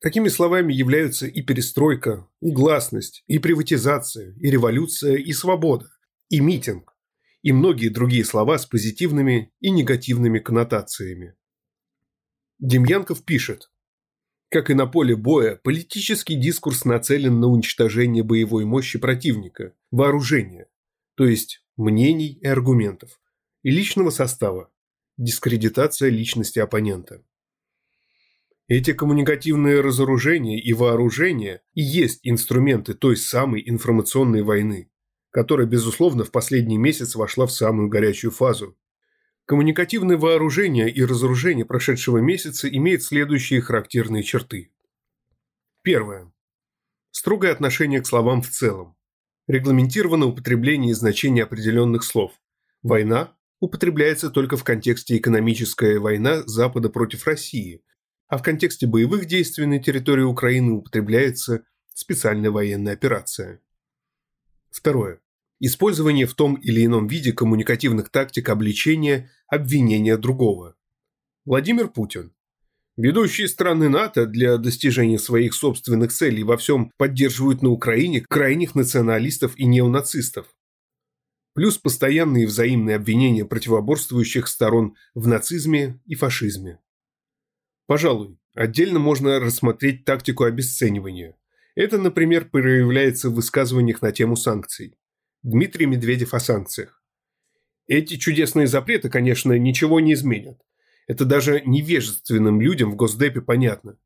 Такими 0.00 0.28
словами 0.28 0.72
являются 0.72 1.26
и 1.26 1.42
перестройка, 1.42 2.28
и 2.40 2.50
гласность, 2.50 3.22
и 3.28 3.38
приватизация, 3.38 4.34
и 4.34 4.50
революция, 4.50 5.16
и 5.16 5.32
свобода, 5.32 5.86
и 6.28 6.40
митинг, 6.40 6.92
и 7.42 7.52
многие 7.52 7.88
другие 7.88 8.24
слова 8.24 8.58
с 8.58 8.66
позитивными 8.66 9.52
и 9.60 9.70
негативными 9.70 10.38
коннотациями. 10.38 11.34
Демьянков 12.58 13.24
пишет, 13.24 13.70
как 14.52 14.68
и 14.68 14.74
на 14.74 14.86
поле 14.86 15.16
боя, 15.16 15.58
политический 15.62 16.36
дискурс 16.36 16.84
нацелен 16.84 17.40
на 17.40 17.48
уничтожение 17.48 18.22
боевой 18.22 18.66
мощи 18.66 18.98
противника, 18.98 19.74
вооружения, 19.90 20.66
то 21.14 21.24
есть 21.24 21.64
мнений 21.78 22.38
и 22.38 22.46
аргументов, 22.46 23.18
и 23.62 23.70
личного 23.70 24.10
состава, 24.10 24.70
дискредитация 25.16 26.10
личности 26.10 26.58
оппонента. 26.58 27.24
Эти 28.68 28.92
коммуникативные 28.92 29.80
разоружения 29.80 30.60
и 30.60 30.74
вооружения 30.74 31.62
и 31.72 31.80
есть 31.80 32.20
инструменты 32.22 32.92
той 32.92 33.16
самой 33.16 33.62
информационной 33.66 34.42
войны, 34.42 34.90
которая, 35.30 35.66
безусловно, 35.66 36.24
в 36.24 36.30
последний 36.30 36.78
месяц 36.78 37.14
вошла 37.14 37.46
в 37.46 37.52
самую 37.52 37.88
горячую 37.88 38.30
фазу. 38.30 38.76
Коммуникативное 39.52 40.16
вооружение 40.16 40.90
и 40.90 41.04
разоружение 41.04 41.66
прошедшего 41.66 42.16
месяца 42.16 42.70
имеют 42.70 43.02
следующие 43.02 43.60
характерные 43.60 44.22
черты. 44.22 44.72
Первое. 45.82 46.32
Строгое 47.10 47.52
отношение 47.52 48.00
к 48.00 48.06
словам 48.06 48.40
в 48.40 48.48
целом. 48.48 48.96
Регламентировано 49.46 50.24
употребление 50.24 50.92
и 50.92 50.94
значение 50.94 51.44
определенных 51.44 52.02
слов. 52.02 52.32
Война 52.82 53.36
употребляется 53.60 54.30
только 54.30 54.56
в 54.56 54.64
контексте 54.64 55.18
экономическая 55.18 55.98
война 55.98 56.44
Запада 56.46 56.88
против 56.88 57.26
России, 57.26 57.84
а 58.28 58.38
в 58.38 58.42
контексте 58.42 58.86
боевых 58.86 59.26
действий 59.26 59.66
на 59.66 59.82
территории 59.82 60.22
Украины 60.22 60.72
употребляется 60.72 61.66
специальная 61.92 62.50
военная 62.50 62.94
операция. 62.94 63.60
Второе. 64.70 65.20
Использование 65.64 66.26
в 66.26 66.34
том 66.34 66.56
или 66.56 66.84
ином 66.84 67.06
виде 67.06 67.32
коммуникативных 67.32 68.10
тактик 68.10 68.48
обличения, 68.48 69.30
обвинения 69.46 70.16
другого. 70.16 70.74
Владимир 71.44 71.86
Путин. 71.86 72.32
Ведущие 72.96 73.46
страны 73.46 73.88
НАТО 73.88 74.26
для 74.26 74.56
достижения 74.56 75.20
своих 75.20 75.54
собственных 75.54 76.12
целей 76.12 76.42
во 76.42 76.56
всем 76.56 76.90
поддерживают 76.96 77.62
на 77.62 77.68
Украине 77.68 78.22
крайних 78.22 78.74
националистов 78.74 79.56
и 79.56 79.64
неонацистов. 79.64 80.48
Плюс 81.54 81.78
постоянные 81.78 82.48
взаимные 82.48 82.96
обвинения 82.96 83.44
противоборствующих 83.44 84.48
сторон 84.48 84.96
в 85.14 85.28
нацизме 85.28 86.00
и 86.06 86.16
фашизме. 86.16 86.80
Пожалуй, 87.86 88.36
отдельно 88.56 88.98
можно 88.98 89.38
рассмотреть 89.38 90.04
тактику 90.04 90.42
обесценивания. 90.42 91.36
Это, 91.76 91.98
например, 91.98 92.50
проявляется 92.50 93.30
в 93.30 93.34
высказываниях 93.34 94.02
на 94.02 94.10
тему 94.10 94.34
санкций. 94.34 94.96
Дмитрий 95.42 95.86
Медведев 95.86 96.34
о 96.34 96.40
санкциях. 96.40 97.02
Эти 97.88 98.16
чудесные 98.16 98.68
запреты, 98.68 99.10
конечно, 99.10 99.58
ничего 99.58 99.98
не 99.98 100.12
изменят. 100.12 100.60
Это 101.08 101.24
даже 101.24 101.62
невежественным 101.66 102.60
людям 102.60 102.92
в 102.92 102.94
Госдепе 102.94 103.40
понятно. 103.40 103.98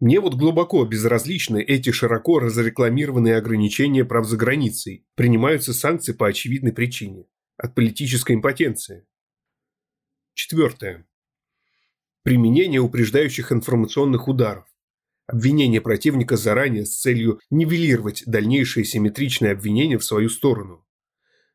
Мне 0.00 0.20
вот 0.20 0.34
глубоко 0.34 0.84
безразличны 0.84 1.62
эти 1.62 1.92
широко 1.92 2.40
разрекламированные 2.40 3.36
ограничения 3.36 4.04
прав 4.04 4.26
за 4.26 4.36
границей. 4.36 5.06
Принимаются 5.14 5.72
санкции 5.72 6.12
по 6.12 6.26
очевидной 6.26 6.74
причине. 6.74 7.24
От 7.56 7.74
политической 7.74 8.34
импотенции. 8.34 9.06
Четвертое. 10.34 11.06
Применение 12.22 12.80
упреждающих 12.80 13.50
информационных 13.50 14.28
ударов 14.28 14.66
обвинение 15.26 15.80
противника 15.80 16.36
заранее 16.36 16.86
с 16.86 16.96
целью 16.96 17.40
нивелировать 17.50 18.22
дальнейшие 18.26 18.84
симметричные 18.84 19.52
обвинения 19.52 19.98
в 19.98 20.04
свою 20.04 20.28
сторону. 20.28 20.84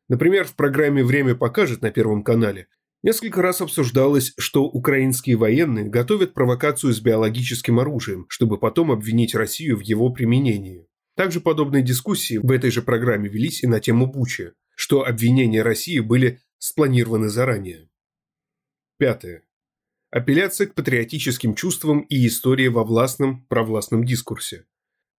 Например, 0.08 0.44
в 0.44 0.54
программе 0.54 1.04
«Время 1.04 1.34
покажет» 1.34 1.82
на 1.82 1.90
Первом 1.90 2.22
канале 2.22 2.68
несколько 3.02 3.42
раз 3.42 3.60
обсуждалось, 3.60 4.34
что 4.38 4.64
украинские 4.64 5.36
военные 5.36 5.86
готовят 5.86 6.34
провокацию 6.34 6.92
с 6.92 7.00
биологическим 7.00 7.80
оружием, 7.80 8.26
чтобы 8.28 8.58
потом 8.58 8.90
обвинить 8.90 9.34
Россию 9.34 9.78
в 9.78 9.80
его 9.80 10.10
применении. 10.10 10.86
Также 11.14 11.40
подобные 11.40 11.82
дискуссии 11.82 12.38
в 12.38 12.50
этой 12.50 12.70
же 12.70 12.82
программе 12.82 13.28
велись 13.28 13.62
и 13.62 13.66
на 13.66 13.80
тему 13.80 14.06
Бучи, 14.06 14.52
что 14.74 15.04
обвинения 15.04 15.62
России 15.62 16.00
были 16.00 16.40
спланированы 16.58 17.28
заранее. 17.28 17.88
Пятое. 18.98 19.42
Апелляция 20.12 20.66
к 20.66 20.74
патриотическим 20.74 21.54
чувствам 21.54 22.00
и 22.00 22.26
истории 22.26 22.68
во 22.68 22.84
властном, 22.84 23.46
провластном 23.46 24.04
дискурсе. 24.04 24.66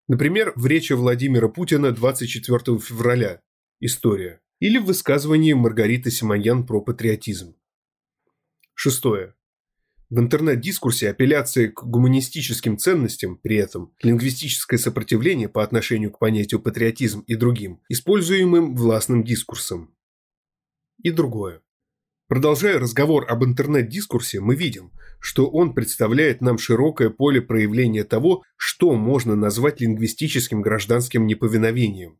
Например, 0.06 0.52
в 0.54 0.66
речи 0.66 0.92
Владимира 0.92 1.48
Путина 1.48 1.92
24 1.92 2.78
февраля 2.78 3.40
«История» 3.80 4.42
или 4.60 4.76
в 4.76 4.84
высказывании 4.84 5.54
Маргариты 5.54 6.10
Симоньян 6.10 6.66
про 6.66 6.82
патриотизм. 6.82 7.56
Шестое. 8.74 9.34
В 10.10 10.20
интернет-дискурсе 10.20 11.08
апелляция 11.08 11.68
к 11.70 11.84
гуманистическим 11.84 12.76
ценностям, 12.76 13.38
при 13.38 13.56
этом 13.56 13.94
лингвистическое 14.02 14.78
сопротивление 14.78 15.48
по 15.48 15.62
отношению 15.62 16.10
к 16.10 16.18
понятию 16.18 16.60
патриотизм 16.60 17.20
и 17.20 17.34
другим, 17.34 17.80
используемым 17.88 18.76
властным 18.76 19.24
дискурсом. 19.24 19.96
И 21.02 21.10
другое. 21.10 21.62
Продолжая 22.32 22.78
разговор 22.78 23.26
об 23.28 23.44
интернет-дискурсе, 23.44 24.40
мы 24.40 24.56
видим, 24.56 24.90
что 25.20 25.50
он 25.50 25.74
представляет 25.74 26.40
нам 26.40 26.56
широкое 26.56 27.10
поле 27.10 27.42
проявления 27.42 28.04
того, 28.04 28.42
что 28.56 28.94
можно 28.94 29.36
назвать 29.36 29.82
лингвистическим 29.82 30.62
гражданским 30.62 31.26
неповиновением. 31.26 32.18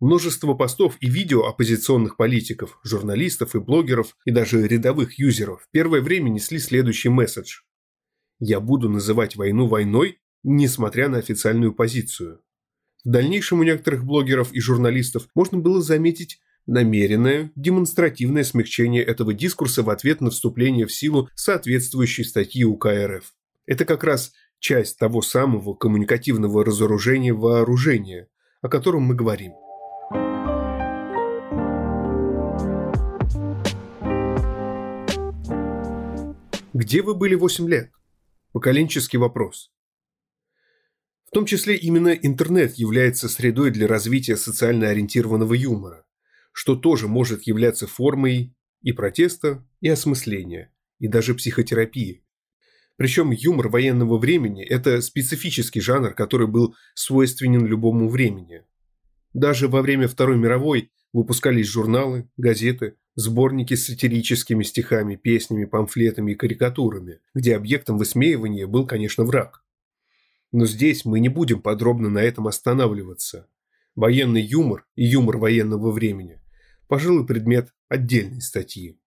Множество 0.00 0.54
постов 0.54 0.96
и 1.00 1.10
видео 1.10 1.44
оппозиционных 1.44 2.16
политиков, 2.16 2.80
журналистов 2.82 3.54
и 3.54 3.60
блогеров, 3.60 4.16
и 4.24 4.30
даже 4.30 4.66
рядовых 4.66 5.18
юзеров 5.18 5.60
в 5.60 5.70
первое 5.72 6.00
время 6.00 6.30
несли 6.30 6.58
следующий 6.58 7.10
месседж. 7.10 7.58
«Я 8.38 8.60
буду 8.60 8.88
называть 8.88 9.36
войну 9.36 9.66
войной, 9.66 10.22
несмотря 10.42 11.10
на 11.10 11.18
официальную 11.18 11.74
позицию». 11.74 12.40
В 13.04 13.10
дальнейшем 13.10 13.60
у 13.60 13.62
некоторых 13.62 14.06
блогеров 14.06 14.54
и 14.54 14.60
журналистов 14.60 15.28
можно 15.34 15.58
было 15.58 15.82
заметить 15.82 16.40
намеренное, 16.68 17.50
демонстративное 17.56 18.44
смягчение 18.44 19.02
этого 19.02 19.34
дискурса 19.34 19.82
в 19.82 19.90
ответ 19.90 20.20
на 20.20 20.30
вступление 20.30 20.86
в 20.86 20.92
силу 20.92 21.28
соответствующей 21.34 22.24
статьи 22.24 22.62
УК 22.62 22.86
РФ. 22.86 23.34
Это 23.66 23.84
как 23.84 24.04
раз 24.04 24.32
часть 24.60 24.98
того 24.98 25.22
самого 25.22 25.74
коммуникативного 25.74 26.64
разоружения 26.64 27.32
вооружения, 27.32 28.28
о 28.60 28.68
котором 28.68 29.02
мы 29.02 29.14
говорим. 29.14 29.52
Где 36.74 37.02
вы 37.02 37.14
были 37.14 37.34
8 37.34 37.68
лет? 37.68 37.90
Поколенческий 38.52 39.18
вопрос. 39.18 39.72
В 41.24 41.30
том 41.30 41.44
числе 41.44 41.76
именно 41.76 42.08
интернет 42.08 42.74
является 42.74 43.28
средой 43.28 43.70
для 43.70 43.86
развития 43.86 44.36
социально 44.36 44.88
ориентированного 44.88 45.54
юмора, 45.54 46.04
что 46.58 46.74
тоже 46.74 47.06
может 47.06 47.44
являться 47.44 47.86
формой 47.86 48.52
и 48.82 48.90
протеста, 48.90 49.64
и 49.80 49.88
осмысления, 49.88 50.74
и 50.98 51.06
даже 51.06 51.36
психотерапии. 51.36 52.24
Причем 52.96 53.30
юмор 53.30 53.68
военного 53.68 54.18
времени– 54.18 54.64
это 54.68 55.00
специфический 55.00 55.80
жанр, 55.80 56.14
который 56.14 56.48
был 56.48 56.74
свойственен 56.94 57.64
любому 57.64 58.08
времени. 58.08 58.64
Даже 59.32 59.68
во 59.68 59.82
время 59.82 60.08
Второй 60.08 60.36
мировой 60.36 60.90
выпускались 61.12 61.68
журналы, 61.68 62.28
газеты, 62.36 62.96
сборники 63.14 63.74
с 63.74 63.86
сатирическими 63.86 64.64
стихами, 64.64 65.14
песнями, 65.14 65.64
памфлетами 65.64 66.32
и 66.32 66.34
карикатурами, 66.34 67.20
где 67.36 67.54
объектом 67.54 67.98
высмеивания 67.98 68.66
был, 68.66 68.84
конечно, 68.84 69.22
враг. 69.22 69.62
Но 70.50 70.66
здесь 70.66 71.04
мы 71.04 71.20
не 71.20 71.28
будем 71.28 71.62
подробно 71.62 72.08
на 72.08 72.18
этом 72.18 72.48
останавливаться. 72.48 73.46
Военный 73.94 74.42
юмор 74.42 74.88
и 74.96 75.04
юмор 75.04 75.36
военного 75.36 75.92
времени– 75.92 76.42
пожалуй, 76.88 77.26
предмет 77.26 77.72
отдельной 77.88 78.40
статьи. 78.40 78.98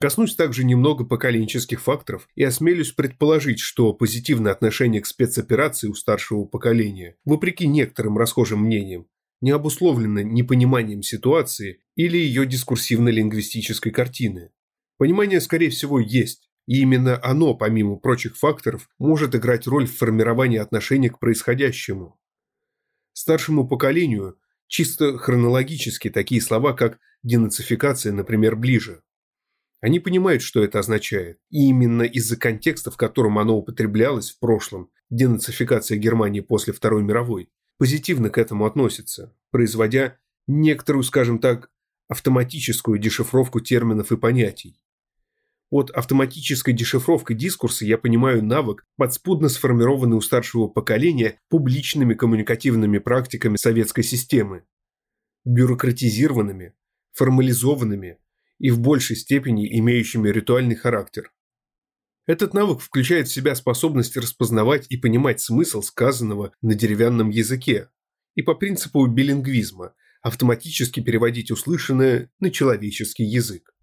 Коснусь 0.00 0.36
также 0.36 0.64
немного 0.64 1.04
поколенческих 1.04 1.80
факторов 1.80 2.28
и 2.36 2.44
осмелюсь 2.44 2.92
предположить, 2.92 3.58
что 3.58 3.92
позитивное 3.92 4.52
отношение 4.52 5.00
к 5.00 5.06
спецоперации 5.06 5.88
у 5.88 5.94
старшего 5.94 6.44
поколения, 6.44 7.16
вопреки 7.24 7.66
некоторым 7.66 8.16
расхожим 8.16 8.60
мнениям, 8.60 9.08
не 9.40 9.50
обусловлено 9.50 10.20
непониманием 10.20 11.02
ситуации 11.02 11.80
или 11.96 12.16
ее 12.16 12.46
дискурсивно-лингвистической 12.46 13.90
картины. 13.90 14.52
Понимание, 14.98 15.40
скорее 15.40 15.70
всего, 15.70 15.98
есть, 15.98 16.48
и 16.66 16.80
именно 16.80 17.18
оно, 17.22 17.54
помимо 17.54 17.96
прочих 17.96 18.36
факторов, 18.36 18.88
может 18.98 19.34
играть 19.34 19.66
роль 19.66 19.86
в 19.86 19.96
формировании 19.96 20.58
отношения 20.58 21.10
к 21.10 21.18
происходящему. 21.18 22.20
Старшему 23.14 23.66
поколению 23.66 24.38
чисто 24.68 25.18
хронологически 25.18 26.10
такие 26.10 26.40
слова, 26.40 26.72
как 26.72 26.98
денацификация, 27.22 28.12
например, 28.12 28.54
ближе. 28.54 29.02
Они 29.80 30.00
понимают, 30.00 30.42
что 30.42 30.62
это 30.62 30.78
означает, 30.78 31.38
и 31.50 31.68
именно 31.68 32.02
из-за 32.02 32.36
контекста, 32.36 32.90
в 32.90 32.96
котором 32.96 33.38
оно 33.38 33.56
употреблялось 33.56 34.30
в 34.30 34.38
прошлом, 34.38 34.90
денацификация 35.10 35.98
Германии 35.98 36.40
после 36.40 36.72
Второй 36.72 37.02
мировой, 37.02 37.50
позитивно 37.78 38.28
к 38.30 38.38
этому 38.38 38.66
относится, 38.66 39.34
производя 39.50 40.18
некоторую, 40.46 41.04
скажем 41.04 41.38
так, 41.38 41.70
автоматическую 42.08 42.98
дешифровку 42.98 43.60
терминов 43.60 44.10
и 44.10 44.16
понятий. 44.16 44.80
Под 45.70 45.90
автоматической 45.90 46.72
дешифровкой 46.72 47.36
дискурса 47.36 47.84
я 47.84 47.98
понимаю 47.98 48.42
навык, 48.42 48.86
подспудно 48.96 49.50
сформированный 49.50 50.16
у 50.16 50.20
старшего 50.22 50.66
поколения 50.66 51.38
публичными 51.50 52.14
коммуникативными 52.14 52.98
практиками 52.98 53.56
советской 53.56 54.02
системы. 54.02 54.64
Бюрократизированными, 55.44 56.74
формализованными 57.12 58.18
и 58.58 58.70
в 58.70 58.80
большей 58.80 59.16
степени 59.16 59.78
имеющими 59.78 60.30
ритуальный 60.30 60.74
характер. 60.74 61.32
Этот 62.26 62.54
навык 62.54 62.80
включает 62.80 63.28
в 63.28 63.32
себя 63.32 63.54
способность 63.54 64.16
распознавать 64.16 64.86
и 64.88 64.96
понимать 64.96 65.40
смысл 65.40 65.82
сказанного 65.82 66.52
на 66.62 66.74
деревянном 66.74 67.28
языке 67.28 67.90
и 68.34 68.42
по 68.42 68.54
принципу 68.54 69.06
билингвизма 69.06 69.94
автоматически 70.22 71.00
переводить 71.00 71.50
услышанное 71.50 72.30
на 72.40 72.50
человеческий 72.50 73.24
язык. 73.24 73.74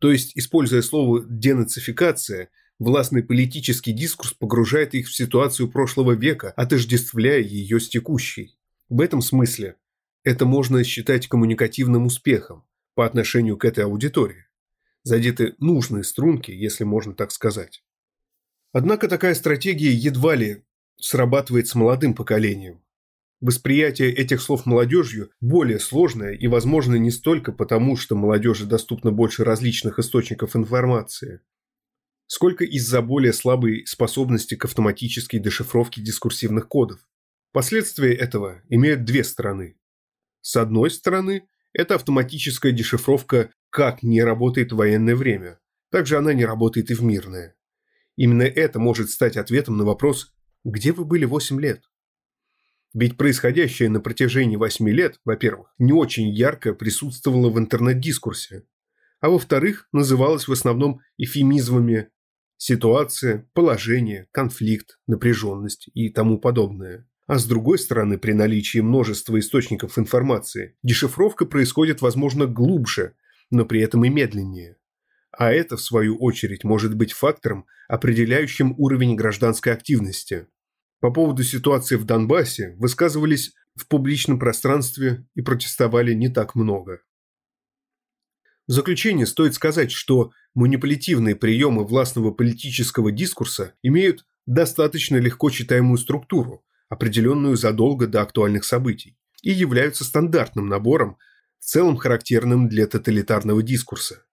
То 0.00 0.10
есть, 0.10 0.36
используя 0.36 0.82
слово 0.82 1.24
«денацификация», 1.24 2.48
властный 2.80 3.22
политический 3.22 3.92
дискурс 3.92 4.32
погружает 4.32 4.94
их 4.94 5.06
в 5.06 5.14
ситуацию 5.14 5.70
прошлого 5.70 6.12
века, 6.12 6.52
отождествляя 6.56 7.40
ее 7.40 7.78
с 7.78 7.88
текущей. 7.88 8.58
В 8.88 9.00
этом 9.00 9.22
смысле 9.22 9.76
это 10.24 10.44
можно 10.44 10.82
считать 10.82 11.28
коммуникативным 11.28 12.06
успехом 12.06 12.64
по 12.94 13.06
отношению 13.06 13.56
к 13.56 13.64
этой 13.64 13.84
аудитории 13.84 14.46
задеты 15.02 15.54
нужные 15.58 16.04
струнки, 16.04 16.50
если 16.50 16.84
можно 16.84 17.14
так 17.14 17.30
сказать. 17.32 17.82
Однако 18.72 19.08
такая 19.08 19.34
стратегия 19.34 19.92
едва 19.92 20.34
ли 20.34 20.64
срабатывает 20.96 21.66
с 21.68 21.74
молодым 21.74 22.14
поколением. 22.14 22.82
Восприятие 23.40 24.12
этих 24.12 24.42
слов 24.42 24.66
молодежью 24.66 25.30
более 25.40 25.80
сложное 25.80 26.32
и, 26.32 26.46
возможно, 26.46 26.96
не 26.96 27.10
столько 27.10 27.52
потому, 27.52 27.96
что 27.96 28.14
молодежи 28.14 28.66
доступно 28.66 29.12
больше 29.12 29.44
различных 29.44 29.98
источников 29.98 30.56
информации, 30.56 31.40
сколько 32.26 32.64
из-за 32.64 33.00
более 33.00 33.32
слабой 33.32 33.86
способности 33.86 34.56
к 34.56 34.66
автоматической 34.66 35.40
дешифровке 35.40 36.02
дискурсивных 36.02 36.68
кодов. 36.68 37.00
Последствия 37.52 38.14
этого 38.14 38.62
имеют 38.68 39.04
две 39.04 39.24
стороны. 39.24 39.78
С 40.42 40.56
одной 40.56 40.90
стороны, 40.90 41.48
это 41.72 41.94
автоматическая 41.94 42.72
дешифровка 42.72 43.50
как 43.70 44.02
не 44.02 44.22
работает 44.22 44.72
в 44.72 44.76
военное 44.76 45.16
время. 45.16 45.60
Также 45.90 46.18
она 46.18 46.34
не 46.34 46.44
работает 46.44 46.90
и 46.90 46.94
в 46.94 47.02
мирное. 47.02 47.56
Именно 48.16 48.42
это 48.42 48.78
может 48.78 49.10
стать 49.10 49.38
ответом 49.38 49.78
на 49.78 49.84
вопрос 49.84 50.34
«Где 50.62 50.92
вы 50.92 51.06
были 51.06 51.24
8 51.24 51.58
лет?». 51.58 51.89
Ведь 52.92 53.16
происходящее 53.16 53.88
на 53.88 54.00
протяжении 54.00 54.56
8 54.56 54.88
лет, 54.90 55.20
во-первых, 55.24 55.72
не 55.78 55.92
очень 55.92 56.28
ярко 56.28 56.74
присутствовало 56.74 57.48
в 57.50 57.58
интернет-дискурсе, 57.58 58.64
а 59.20 59.28
во-вторых, 59.28 59.88
называлось 59.92 60.48
в 60.48 60.52
основном 60.52 61.00
эфемизмами 61.16 62.08
ситуация, 62.56 63.48
положение, 63.54 64.28
конфликт, 64.32 64.98
напряженность 65.06 65.88
и 65.94 66.08
тому 66.10 66.38
подобное. 66.38 67.06
А 67.26 67.38
с 67.38 67.46
другой 67.46 67.78
стороны, 67.78 68.18
при 68.18 68.32
наличии 68.32 68.80
множества 68.80 69.38
источников 69.38 69.98
информации, 69.98 70.76
дешифровка 70.82 71.46
происходит, 71.46 72.02
возможно, 72.02 72.46
глубже, 72.46 73.14
но 73.50 73.64
при 73.64 73.80
этом 73.80 74.04
и 74.04 74.08
медленнее. 74.08 74.76
А 75.30 75.52
это, 75.52 75.76
в 75.76 75.80
свою 75.80 76.16
очередь, 76.16 76.64
может 76.64 76.96
быть 76.96 77.12
фактором, 77.12 77.66
определяющим 77.88 78.74
уровень 78.78 79.14
гражданской 79.14 79.72
активности. 79.72 80.48
По 81.00 81.10
поводу 81.10 81.42
ситуации 81.42 81.96
в 81.96 82.04
Донбассе 82.04 82.74
высказывались 82.78 83.54
в 83.74 83.88
публичном 83.88 84.38
пространстве 84.38 85.26
и 85.34 85.40
протестовали 85.40 86.12
не 86.12 86.28
так 86.28 86.54
много. 86.54 87.00
В 88.66 88.72
заключение 88.72 89.26
стоит 89.26 89.54
сказать, 89.54 89.90
что 89.90 90.30
манипулятивные 90.54 91.34
приемы 91.34 91.84
властного 91.84 92.30
политического 92.30 93.10
дискурса 93.10 93.72
имеют 93.82 94.26
достаточно 94.46 95.16
легко 95.16 95.50
читаемую 95.50 95.96
структуру, 95.96 96.64
определенную 96.88 97.56
задолго 97.56 98.06
до 98.06 98.20
актуальных 98.20 98.64
событий, 98.64 99.16
и 99.42 99.50
являются 99.50 100.04
стандартным 100.04 100.68
набором 100.68 101.16
в 101.58 101.64
целом 101.64 101.96
характерным 101.96 102.68
для 102.68 102.86
тоталитарного 102.86 103.62
дискурса. 103.62 104.24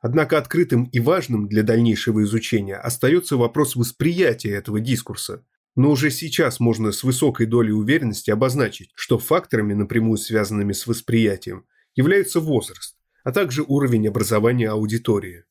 Однако 0.00 0.38
открытым 0.38 0.84
и 0.84 0.98
важным 0.98 1.46
для 1.46 1.62
дальнейшего 1.62 2.22
изучения 2.22 2.76
остается 2.76 3.36
вопрос 3.36 3.76
восприятия 3.76 4.52
этого 4.52 4.80
дискурса, 4.80 5.44
Но 5.76 5.90
уже 5.90 6.10
сейчас 6.10 6.60
можно 6.60 6.92
с 6.92 7.04
высокой 7.04 7.46
долей 7.46 7.72
уверенности 7.72 8.30
обозначить, 8.30 8.90
что 8.94 9.18
факторами, 9.18 9.72
напрямую 9.74 10.18
связанными 10.18 10.72
с 10.72 10.86
восприятием, 10.86 11.66
является 11.94 12.40
возраст, 12.40 12.96
а 13.24 13.32
также 13.32 13.62
уровень 13.62 14.08
образования 14.08 14.68
аудитории. 14.70 15.44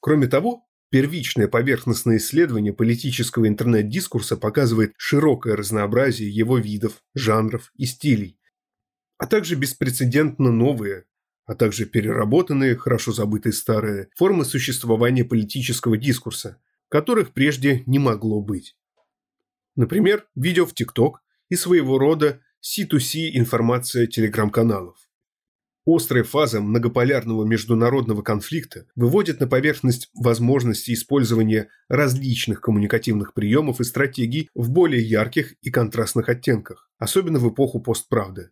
Кроме 0.00 0.26
того, 0.26 0.68
первичное 0.90 1.48
поверхностное 1.48 2.18
исследование 2.18 2.72
политического 2.72 3.48
интернет-дискурса 3.48 4.36
показывает 4.36 4.92
широкое 4.96 5.56
разнообразие 5.56 6.30
его 6.30 6.58
видов, 6.58 7.02
жанров 7.14 7.72
и 7.76 7.86
стилей, 7.86 8.38
а 9.16 9.26
также 9.26 9.54
беспрецедентно 9.54 10.50
новые, 10.50 11.04
а 11.46 11.54
также 11.54 11.86
переработанные, 11.86 12.76
хорошо 12.76 13.12
забытые 13.12 13.52
старые, 13.52 14.08
формы 14.14 14.44
существования 14.44 15.24
политического 15.24 15.96
дискурса, 15.96 16.58
которых 16.88 17.32
прежде 17.32 17.82
не 17.86 17.98
могло 17.98 18.40
быть. 18.40 18.76
Например, 19.76 20.26
видео 20.34 20.66
в 20.66 20.74
ТикТок 20.74 21.20
и 21.48 21.56
своего 21.56 21.98
рода 21.98 22.40
C2C 22.62 23.30
информация 23.34 24.06
телеграм-каналов. 24.06 24.96
Острая 25.86 26.24
фаза 26.24 26.62
многополярного 26.62 27.44
международного 27.44 28.22
конфликта 28.22 28.86
выводит 28.94 29.40
на 29.40 29.46
поверхность 29.46 30.08
возможности 30.14 30.92
использования 30.92 31.68
различных 31.88 32.62
коммуникативных 32.62 33.34
приемов 33.34 33.80
и 33.80 33.84
стратегий 33.84 34.48
в 34.54 34.70
более 34.70 35.02
ярких 35.02 35.52
и 35.60 35.70
контрастных 35.70 36.30
оттенках, 36.30 36.88
особенно 36.98 37.38
в 37.38 37.52
эпоху 37.52 37.80
постправды 37.80 38.50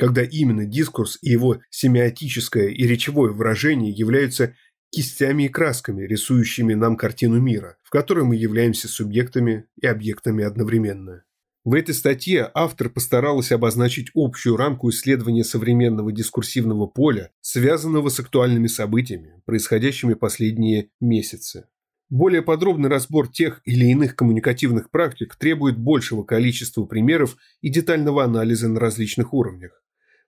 когда 0.00 0.22
именно 0.22 0.64
дискурс 0.64 1.18
и 1.20 1.28
его 1.28 1.60
семиотическое 1.68 2.68
и 2.68 2.86
речевое 2.86 3.34
выражение 3.34 3.92
являются 3.92 4.56
кистями 4.90 5.44
и 5.44 5.48
красками, 5.48 6.04
рисующими 6.04 6.74
нам 6.74 6.96
картину 6.96 7.40
мира, 7.40 7.76
в 7.82 7.90
которой 7.90 8.24
мы 8.24 8.36
являемся 8.36 8.88
субъектами 8.88 9.66
и 9.80 9.86
объектами 9.86 10.44
одновременно. 10.44 11.24
В 11.62 11.74
этой 11.74 11.94
статье 11.94 12.50
автор 12.54 12.88
постаралась 12.88 13.52
обозначить 13.52 14.10
общую 14.14 14.56
рамку 14.56 14.90
исследования 14.90 15.44
современного 15.44 16.10
дискурсивного 16.10 16.86
поля, 16.86 17.30
связанного 17.40 18.08
с 18.08 18.18
актуальными 18.18 18.66
событиями, 18.66 19.42
происходящими 19.44 20.14
последние 20.14 20.90
месяцы. 21.00 21.66
Более 22.08 22.42
подробный 22.42 22.88
разбор 22.88 23.28
тех 23.28 23.60
или 23.64 23.84
иных 23.84 24.16
коммуникативных 24.16 24.90
практик 24.90 25.36
требует 25.36 25.78
большего 25.78 26.24
количества 26.24 26.84
примеров 26.84 27.36
и 27.60 27.68
детального 27.68 28.24
анализа 28.24 28.68
на 28.68 28.80
различных 28.80 29.32
уровнях 29.34 29.80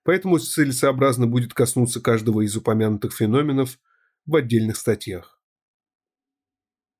поэтому 0.04 0.38
целесообразно 0.38 1.26
будет 1.26 1.54
коснуться 1.54 2.00
каждого 2.00 2.42
из 2.42 2.56
упомянутых 2.56 3.14
феноменов 3.14 3.78
в 4.26 4.36
отдельных 4.36 4.76
статьях. 4.76 5.40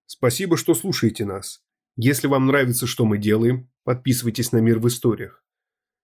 Спасибо, 0.06 0.56
что 0.56 0.74
слушаете 0.74 1.24
нас. 1.24 1.62
Если 1.96 2.26
вам 2.26 2.46
нравится, 2.46 2.86
что 2.86 3.04
мы 3.04 3.18
делаем, 3.18 3.70
подписывайтесь 3.84 4.52
на 4.52 4.58
«Мир 4.58 4.78
в 4.78 4.88
историях». 4.88 5.44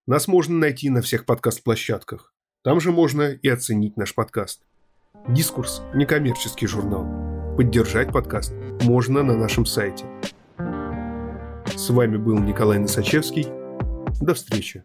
Нас 0.06 0.28
можно 0.28 0.56
найти 0.56 0.90
на 0.90 1.02
всех 1.02 1.26
подкаст-площадках. 1.26 2.34
Там 2.62 2.80
же 2.80 2.92
можно 2.92 3.32
и 3.32 3.48
оценить 3.48 3.96
наш 3.96 4.14
подкаст. 4.14 4.66
«Дискурс»– 5.28 5.82
некоммерческий 5.94 6.66
журнал. 6.66 7.56
Поддержать 7.56 8.12
подкаст 8.12 8.52
можно 8.82 9.22
на 9.22 9.36
нашем 9.36 9.66
сайте. 9.66 10.06
С 11.66 11.90
вами 11.90 12.16
был 12.16 12.38
Николай 12.38 12.78
Носачевский. 12.78 13.46
До 14.20 14.34
встречи. 14.34 14.84